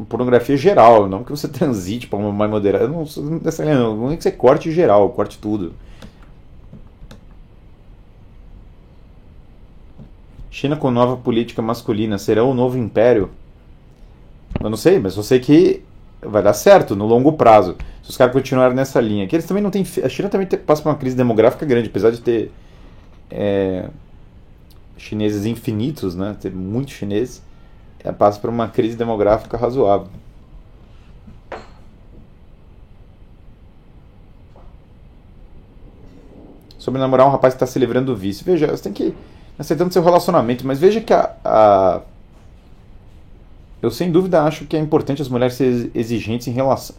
[0.09, 2.87] pornografia geral, não que você transite para uma mais moderada.
[2.87, 5.73] Não, não, não é que você corte geral, corte tudo.
[10.49, 13.29] China com nova política masculina será o novo império?
[14.59, 15.83] Eu não sei, mas eu sei que
[16.21, 17.75] vai dar certo no longo prazo.
[18.03, 19.27] Se os caras continuarem nessa linha.
[19.27, 19.85] Que eles também não têm.
[20.03, 22.51] A China também passa por uma crise demográfica grande, apesar de ter
[23.29, 23.89] é,
[24.97, 26.35] chineses infinitos, né?
[26.39, 27.41] Ter muitos chineses.
[28.03, 30.07] Ela passa por uma crise demográfica razoável.
[36.77, 38.45] Sobre namorar um rapaz que está se livrando do vício.
[38.45, 39.13] Veja, você tem que
[39.59, 42.01] aceitando seu relacionamento, mas veja que a, a,
[43.81, 46.95] eu sem dúvida acho que é importante as mulheres serem exigentes em relação.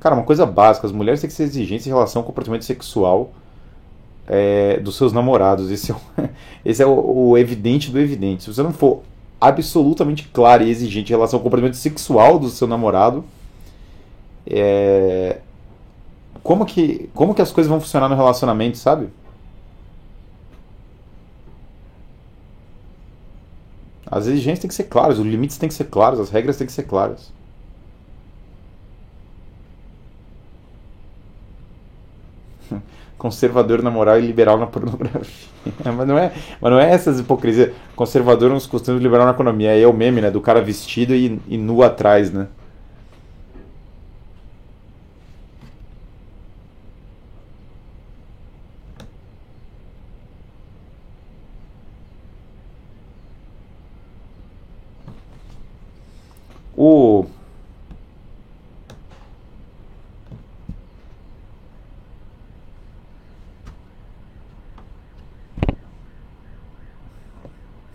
[0.00, 3.32] Cara, uma coisa básica, as mulheres têm que ser exigentes em relação ao comportamento sexual
[4.26, 5.70] é, dos seus namorados.
[5.70, 5.98] Esse é, o,
[6.64, 8.44] esse é o, o, evidente do evidente.
[8.44, 9.02] Se você não for
[9.40, 13.24] absolutamente claro e exigente em relação ao comportamento sexual do seu namorado,
[14.46, 15.38] é,
[16.42, 19.08] como, que, como que as coisas vão funcionar no relacionamento, sabe?
[24.10, 26.66] As exigências têm que ser claras, os limites têm que ser claros, as regras têm
[26.66, 27.30] que ser claras.
[33.18, 35.48] Conservador na moral e liberal na pornografia.
[35.84, 37.74] mas, não é, mas não é essas hipocrisias.
[37.94, 39.72] Conservador nos costumes liberal na economia.
[39.72, 40.30] Aí é o meme, né?
[40.30, 42.48] Do cara vestido e, e nu atrás, né?
[56.78, 57.26] O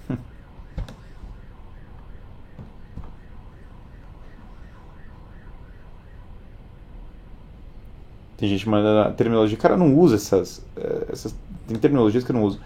[8.38, 9.58] Tem gente mandando terminologia.
[9.58, 11.36] Cara, não uso essas, eh, essas.
[11.68, 12.60] Tem terminologias que eu não uso.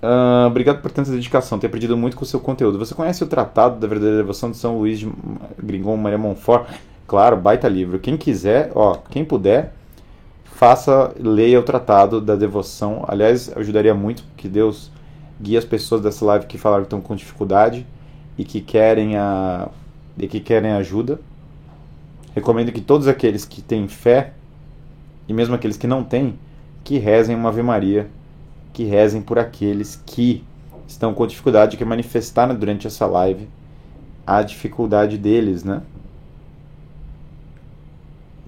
[0.00, 2.78] Uh, obrigado por tanta dedicação, tenho aprendido muito com o seu conteúdo.
[2.78, 5.10] Você conhece o Tratado da Verdadeira Devoção de São Luís de
[5.60, 6.68] Gringon Maria Montfort?
[7.06, 7.98] Claro, baita livro.
[7.98, 9.72] Quem quiser, ó, quem puder,
[10.44, 13.04] faça, leia o Tratado da Devoção.
[13.08, 14.90] Aliás, ajudaria muito, que Deus
[15.40, 17.86] guie as pessoas dessa live que falaram que estão com dificuldade
[18.36, 19.68] e que querem a
[20.16, 21.20] e que querem ajuda.
[22.34, 24.32] Recomendo que todos aqueles que têm fé
[25.28, 26.38] e mesmo aqueles que não têm,
[26.84, 28.08] que rezem uma Ave Maria
[28.78, 30.44] que rezem por aqueles que
[30.86, 33.48] estão com dificuldade, que manifestaram durante essa live
[34.24, 35.82] a dificuldade deles, né?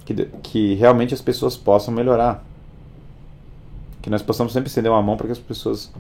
[0.05, 2.45] Que, que realmente as pessoas possam melhorar.
[4.01, 5.93] Que nós possamos sempre estender uma mão para que as pessoas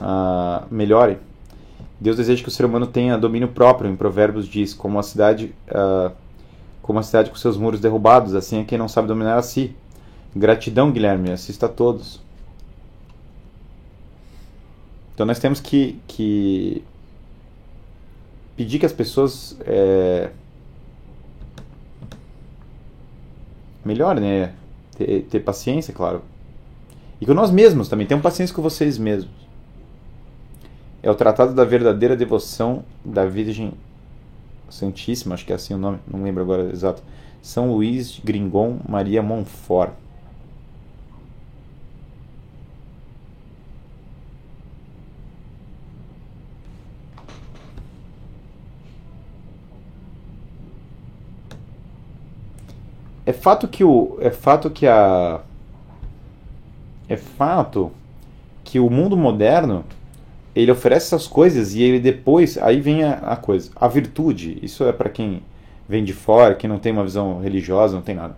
[0.00, 1.18] uh, melhorem.
[2.00, 3.90] Deus deseja que o ser humano tenha domínio próprio.
[3.90, 6.10] Em Provérbios diz: como a cidade, uh,
[6.80, 9.76] como a cidade com seus muros derrubados, assim é quem não sabe dominar a si.
[10.34, 11.32] Gratidão, Guilherme.
[11.32, 12.24] Assista a todos.
[15.16, 16.84] Então nós temos que, que
[18.54, 20.28] pedir que as pessoas é,
[23.82, 24.52] melhorem, né?
[24.94, 26.20] Ter, ter, paciência, claro.
[27.18, 29.32] E com nós mesmos também, tenham paciência com vocês mesmos.
[31.02, 33.72] É o Tratado da Verdadeira Devoção da Virgem
[34.68, 37.02] Santíssima, acho que é assim o nome, não lembro agora exato.
[37.40, 39.94] São Luís Gringon Maria Montfort.
[53.26, 55.40] É fato que o é fato que a
[57.08, 57.90] é fato
[58.62, 59.84] que o mundo moderno
[60.54, 64.58] ele oferece essas coisas e ele depois aí vem a, a coisa, a virtude.
[64.62, 65.42] Isso é para quem
[65.88, 68.36] vem de fora, que não tem uma visão religiosa, não tem nada.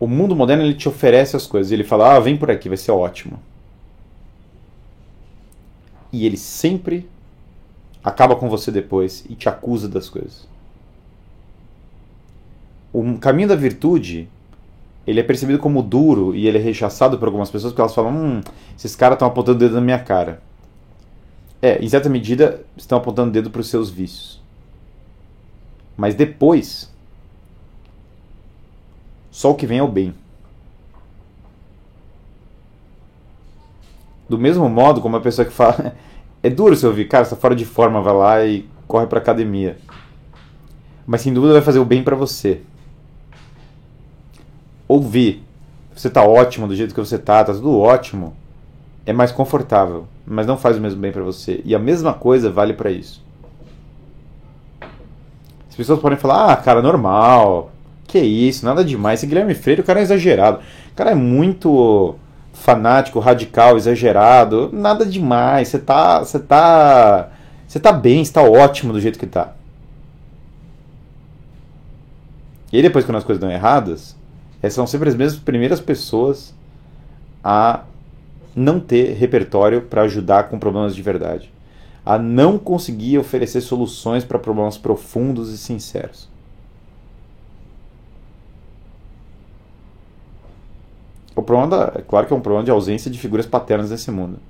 [0.00, 2.76] O mundo moderno ele te oferece as coisas, ele fala: "Ah, vem por aqui, vai
[2.76, 3.38] ser ótimo".
[6.12, 7.08] E ele sempre
[8.02, 10.57] acaba com você depois e te acusa das coisas
[12.92, 14.28] o caminho da virtude
[15.08, 18.14] ele é percebido como duro e ele é rechaçado por algumas pessoas porque elas falam:
[18.14, 18.40] hum,
[18.76, 20.42] esses caras estão apontando o dedo na minha cara.
[21.62, 24.38] É, em certa medida, estão apontando o dedo para os seus vícios.
[25.96, 26.92] Mas depois,
[29.30, 30.12] só o que vem é o bem.
[34.28, 35.96] Do mesmo modo como a pessoa que fala:
[36.42, 39.18] é duro você ouvir, cara, você está fora de forma, vai lá e corre para
[39.18, 39.78] academia.
[41.06, 42.60] Mas sem dúvida vai fazer o bem para você
[44.88, 45.46] ouvir
[45.98, 48.32] você tá ótimo do jeito que você tá, tá tudo ótimo,
[49.04, 51.60] é mais confortável, mas não faz o mesmo bem para você.
[51.64, 53.20] E a mesma coisa vale para isso.
[55.76, 57.72] pessoas podem falar, ah, cara, normal.
[58.06, 59.20] Que isso, nada demais.
[59.20, 60.58] Esse Guilherme Freire, o cara é exagerado.
[60.92, 62.16] O cara é muito
[62.52, 64.70] fanático, radical, exagerado.
[64.72, 65.68] Nada demais.
[65.68, 66.20] Você tá.
[66.20, 67.28] Você tá.
[67.66, 69.52] Você tá bem, você tá ótimo do jeito que tá.
[72.72, 74.16] E aí depois quando as coisas dão erradas,
[74.62, 76.54] essas são sempre as mesmas primeiras pessoas
[77.42, 77.84] a
[78.54, 81.52] não ter repertório para ajudar com problemas de verdade,
[82.04, 86.28] a não conseguir oferecer soluções para problemas profundos e sinceros.
[91.36, 94.10] O problema da, é claro que é um problema de ausência de figuras paternas nesse
[94.10, 94.40] mundo.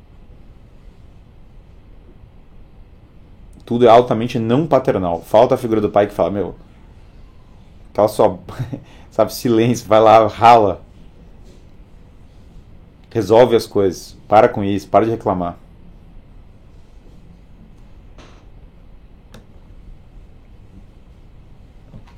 [3.67, 5.21] Tudo é altamente não paternal.
[5.21, 6.55] Falta a figura do pai que fala, meu,
[7.99, 8.39] cala só,
[9.11, 10.81] sabe, silêncio, vai lá, rala,
[13.11, 14.17] Resolve as coisas.
[14.29, 15.59] Para com isso, para de reclamar.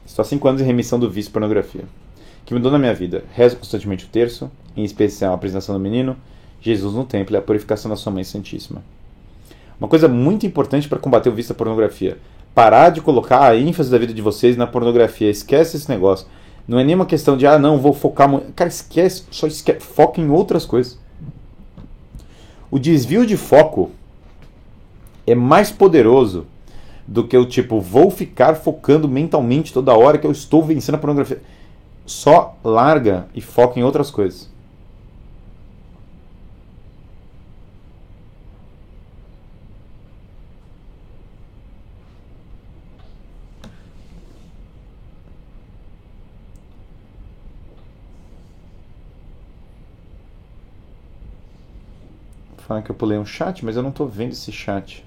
[0.05, 1.85] Estou há 5 anos em remissão do vício pornografia.
[2.45, 3.25] Que mudou na minha vida.
[3.33, 6.17] Rezo constantemente o terço, em especial a apresentação do menino,
[6.61, 8.83] Jesus no templo e a purificação da sua mãe santíssima.
[9.79, 12.19] Uma coisa muito importante para combater o vício da pornografia.
[12.55, 15.31] Parar de colocar a ênfase da vida de vocês na pornografia.
[15.31, 16.27] Esquece esse negócio.
[16.67, 18.29] Não é nenhuma questão de, ah, não, vou focar.
[18.55, 20.99] Cara, esquece, só esquece, foca em outras coisas.
[22.71, 23.91] O desvio de foco
[25.27, 26.47] é mais poderoso
[27.07, 30.99] do que o tipo, vou ficar focando mentalmente toda hora que eu estou vencendo a
[30.99, 31.43] pornografia.
[32.07, 34.50] Só larga e foca em outras coisas.
[52.71, 55.05] Falando que eu pulei um chat, mas eu não estou vendo esse chat.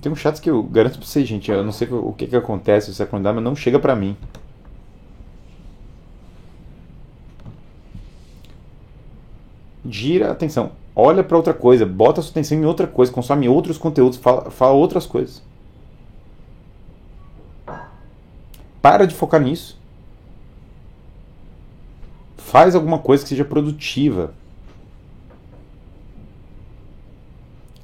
[0.00, 1.50] Tem um chat que eu garanto pra vocês, gente.
[1.50, 4.16] Eu não sei o que, que acontece se acordar, mas não chega pra mim.
[9.84, 10.72] Gira atenção.
[10.96, 11.84] Olha para outra coisa.
[11.84, 13.12] Bota sua atenção em outra coisa.
[13.12, 14.16] Consome outros conteúdos.
[14.16, 15.42] Fala, fala outras coisas.
[18.80, 19.78] Para de focar nisso.
[22.48, 24.32] Faz alguma coisa que seja produtiva.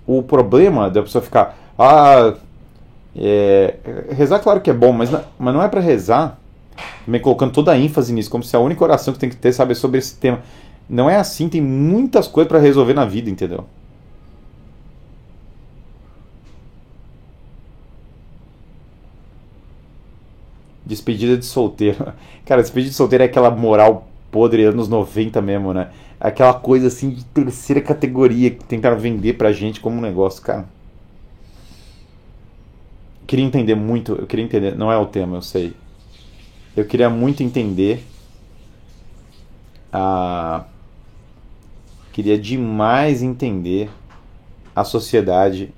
[0.06, 1.54] O problema da pessoa ficar.
[1.78, 2.34] Ah,
[3.14, 3.76] é,
[4.10, 6.40] rezar, claro que é bom, mas não, mas não é para rezar
[7.04, 9.52] também colocando toda a ênfase nisso, como se a única oração que tem que ter,
[9.52, 10.40] sabe, é sobre esse tema.
[10.88, 13.66] Não é assim, tem muitas coisas para resolver na vida, entendeu?
[20.86, 22.12] Despedida de solteiro.
[22.46, 25.92] Cara, despedida de solteiro é aquela moral podre anos 90 mesmo, né?
[26.18, 30.64] Aquela coisa assim de terceira categoria que tentaram vender pra gente como um negócio, cara.
[33.28, 35.72] Queria entender muito, eu queria entender, não é o tema, eu sei.
[36.76, 38.04] Eu queria muito entender
[39.92, 40.64] a
[42.12, 43.88] queria demais entender
[44.74, 45.72] a sociedade.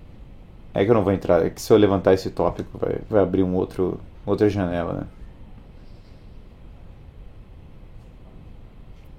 [0.72, 3.22] É que eu não vou entrar, é que se eu levantar esse tópico vai, vai
[3.22, 5.15] abrir um outro outra janela, né?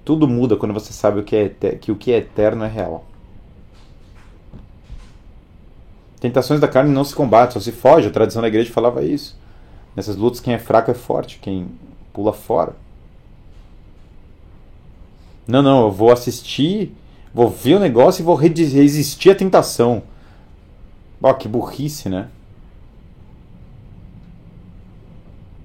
[0.08, 3.04] Tudo muda quando você sabe o que, é, que o que é eterno é real.
[6.18, 8.08] Tentações da carne não se combatem, só se foge.
[8.08, 9.38] A tradição da igreja falava isso.
[9.94, 11.68] Nessas lutas, quem é fraco é forte, quem
[12.10, 12.74] pula fora.
[15.46, 16.96] Não, não, eu vou assistir,
[17.34, 20.02] vou ver o negócio e vou resistir à tentação.
[21.22, 22.30] Ó, que burrice, né?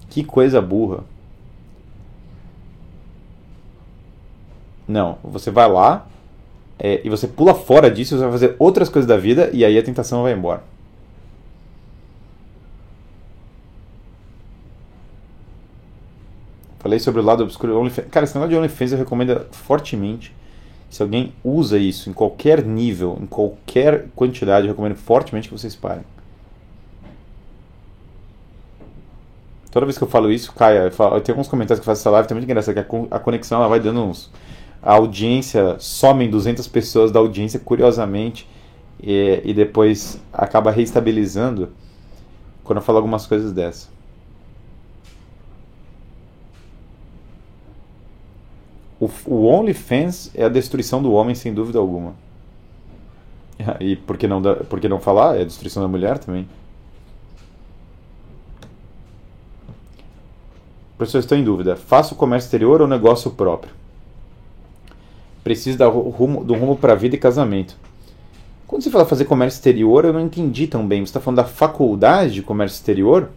[0.09, 1.05] Que coisa burra.
[4.87, 6.07] Não, você vai lá
[6.77, 9.77] é, e você pula fora disso, você vai fazer outras coisas da vida e aí
[9.77, 10.63] a tentação vai embora.
[16.79, 18.07] Falei sobre o lado obscuro OnlyFans.
[18.11, 20.35] Cara, esse negócio de OnlyFans eu recomendo fortemente.
[20.89, 25.75] Se alguém usa isso em qualquer nível, em qualquer quantidade, eu recomendo fortemente que vocês
[25.75, 26.03] parem.
[29.71, 32.01] Toda vez que eu falo isso, Caia, eu, eu tenho alguns comentários que eu faço
[32.01, 34.29] essa live, também engraçado, que a, a conexão ela vai dando uns
[34.83, 38.47] a audiência, somem 200 pessoas da audiência, curiosamente,
[39.01, 41.69] e, e depois acaba reestabilizando
[42.63, 43.87] quando eu falo algumas coisas dessa.
[48.99, 52.13] O, o OnlyFans é a destruição do homem, sem dúvida alguma.
[53.79, 55.37] E por que não, por que não falar?
[55.37, 56.47] É a destruição da mulher também.
[60.97, 61.75] Professor, estou em dúvida.
[61.75, 63.82] Faço comércio exterior ou negócio próprio?
[65.43, 67.75] Preciso dar rumo, do rumo para vida e casamento.
[68.65, 71.01] Quando você fala fazer comércio exterior, eu não entendi tão bem.
[71.01, 73.29] Você está falando da faculdade de comércio exterior?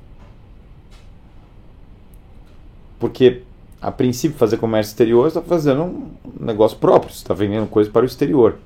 [2.98, 3.42] Porque,
[3.82, 6.10] a princípio, fazer comércio exterior, você está fazendo um
[6.40, 8.56] negócio próprio, você está vendendo coisa para o exterior.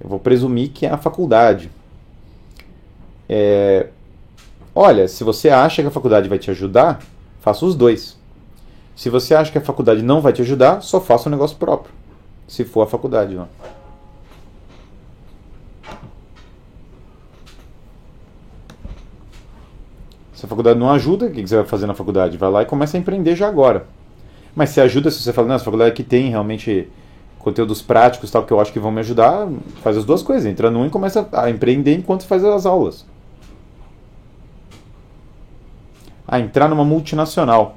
[0.00, 1.70] Eu vou presumir que é a faculdade.
[3.28, 3.88] É...
[4.74, 7.02] Olha, se você acha que a faculdade vai te ajudar,
[7.40, 8.16] faça os dois.
[8.96, 11.99] Se você acha que a faculdade não vai te ajudar, só faça um negócio próprio.
[12.50, 13.46] Se for a faculdade, não.
[20.34, 22.36] Se a faculdade não ajuda, o que você vai fazer na faculdade?
[22.36, 23.86] Vai lá e começa a empreender já agora.
[24.52, 26.88] Mas se ajuda, se você fala, não, essa faculdade aqui tem realmente
[27.38, 29.46] conteúdos práticos tal que eu acho que vão me ajudar,
[29.80, 30.44] faz as duas coisas.
[30.44, 33.06] Entra num e começa a empreender enquanto faz as aulas.
[36.26, 37.76] Ah, entrar numa multinacional.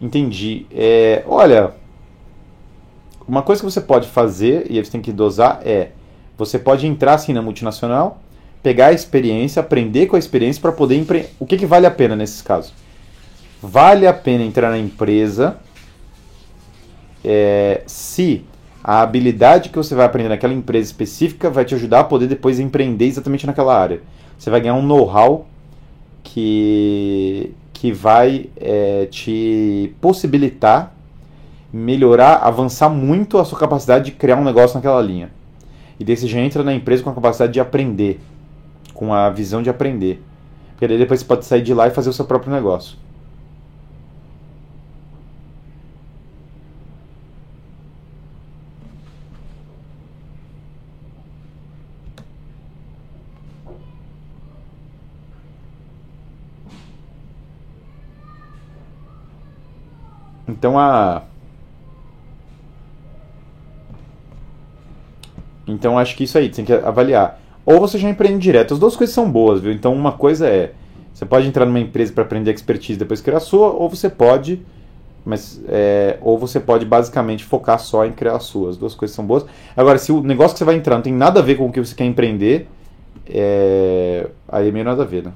[0.00, 0.64] Entendi.
[0.70, 1.74] É, olha,
[3.26, 5.90] uma coisa que você pode fazer, e você tem que dosar, é
[6.36, 8.20] você pode entrar assim na multinacional
[8.66, 11.30] pegar a experiência, aprender com a experiência para poder empreender.
[11.38, 12.74] O que, que vale a pena nesses casos?
[13.62, 15.56] Vale a pena entrar na empresa
[17.24, 18.44] é, se
[18.82, 22.58] a habilidade que você vai aprender naquela empresa específica vai te ajudar a poder depois
[22.58, 24.00] empreender exatamente naquela área.
[24.36, 25.46] Você vai ganhar um know-how
[26.24, 30.92] que, que vai é, te possibilitar
[31.72, 35.30] melhorar, avançar muito a sua capacidade de criar um negócio naquela linha.
[35.98, 38.20] E daí você já entra na empresa com a capacidade de aprender
[38.96, 40.22] com a visão de aprender.
[40.70, 42.96] Porque daí depois você pode sair de lá e fazer o seu próprio negócio.
[60.48, 61.22] Então a
[65.66, 68.72] Então acho que isso aí, tem que avaliar ou você já empreende direto.
[68.72, 69.72] As duas coisas são boas, viu?
[69.72, 70.72] Então uma coisa é,
[71.12, 74.64] você pode entrar numa empresa para aprender expertise depois criar a sua, ou você pode,
[75.24, 78.70] mas é, ou você pode basicamente focar só em criar a sua.
[78.70, 79.44] As duas coisas são boas.
[79.76, 81.72] Agora, se o negócio que você vai entrar não tem nada a ver com o
[81.72, 82.68] que você quer empreender,
[83.28, 85.32] é, aí é meio nada a ver, né?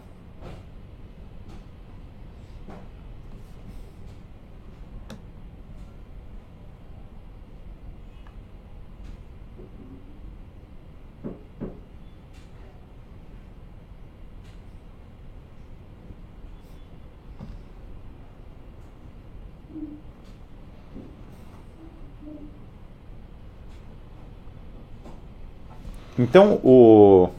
[26.21, 27.31] Então, o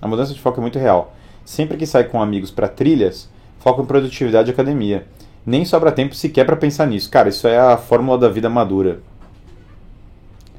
[0.00, 1.12] a mudança de foco é muito real.
[1.44, 3.28] Sempre que sai com amigos para trilhas,
[3.58, 5.08] foco em produtividade e academia.
[5.44, 7.10] Nem sobra tempo sequer para pensar nisso.
[7.10, 9.00] Cara, isso é a fórmula da vida madura.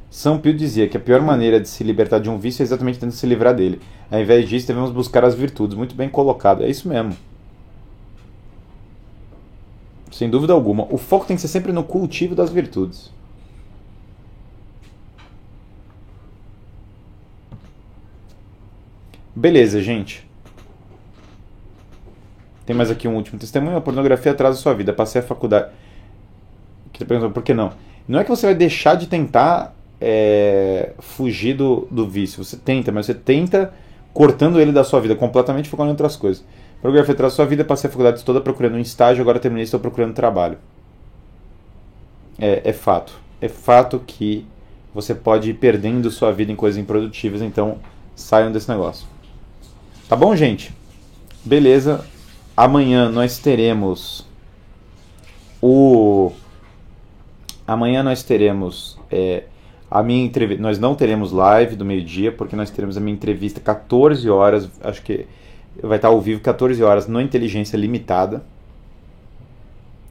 [0.09, 2.95] São Pio dizia que a pior maneira de se libertar de um vício é exatamente
[2.95, 3.79] tentando se livrar dele.
[4.11, 5.77] Ao invés disso, devemos buscar as virtudes.
[5.77, 6.65] Muito bem colocado.
[6.65, 7.15] É isso mesmo.
[10.11, 10.85] Sem dúvida alguma.
[10.91, 13.15] O foco tem que ser sempre no cultivo das virtudes.
[19.37, 20.27] Beleza, gente.
[22.65, 23.77] Tem mais aqui um último testemunho.
[23.77, 24.91] A pornografia atrasa a sua vida.
[24.91, 25.69] Passei a faculdade.
[26.91, 27.71] Que perguntou por que não?
[28.07, 32.43] Não é que você vai deixar de tentar é, fugir do, do vício.
[32.43, 33.71] Você tenta, mas você tenta
[34.11, 36.43] cortando ele da sua vida, completamente focando em outras coisas.
[36.81, 37.63] Pornografia atrasa a sua vida.
[37.63, 39.21] Passei a faculdade toda procurando um estágio.
[39.21, 40.57] Agora terminei estou procurando trabalho.
[42.39, 43.13] É, é fato.
[43.39, 44.47] É fato que
[44.95, 47.43] você pode ir perdendo sua vida em coisas improdutivas.
[47.43, 47.77] Então
[48.15, 49.15] saiam desse negócio.
[50.07, 50.73] Tá bom, gente?
[51.43, 52.05] Beleza.
[52.55, 54.25] Amanhã nós teremos
[55.61, 56.31] o.
[57.67, 59.43] Amanhã nós teremos é,
[59.91, 60.63] a minha entrevista.
[60.63, 64.71] Nós não teremos live do meio-dia, porque nós teremos a minha entrevista 14 horas.
[64.81, 65.27] Acho que
[65.83, 68.41] vai estar ao vivo 14 horas no Inteligência Limitada.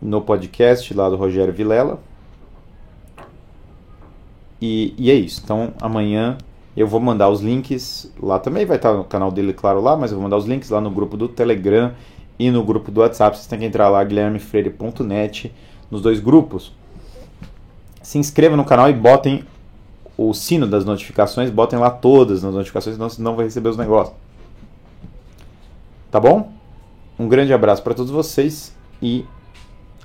[0.02, 1.98] No podcast lá do Rogério Vilela.
[4.60, 5.40] E, e é isso.
[5.42, 6.36] Então amanhã
[6.76, 10.10] eu vou mandar os links lá também, vai estar no canal dele, claro, lá, mas
[10.10, 11.92] eu vou mandar os links lá no grupo do Telegram
[12.38, 13.36] e no grupo do WhatsApp.
[13.36, 15.54] Vocês têm que entrar lá, guilhermefreire.net,
[15.90, 16.72] nos dois grupos.
[18.02, 19.44] Se inscrevam no canal e botem
[20.18, 23.76] o sino das notificações, botem lá todas as notificações, senão você não vai receber os
[23.76, 24.14] negócios.
[26.10, 26.52] Tá bom?
[27.18, 29.24] Um grande abraço para todos vocês e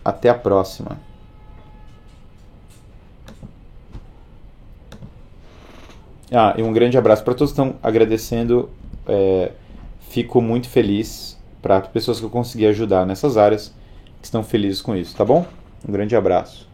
[0.03, 1.10] até a próxima.
[6.31, 8.69] Ah, e um grande abraço para todos que estão agradecendo.
[9.05, 9.51] É,
[10.09, 13.73] fico muito feliz para as pessoas que eu consegui ajudar nessas áreas
[14.21, 15.45] que estão felizes com isso, tá bom?
[15.87, 16.70] Um grande abraço.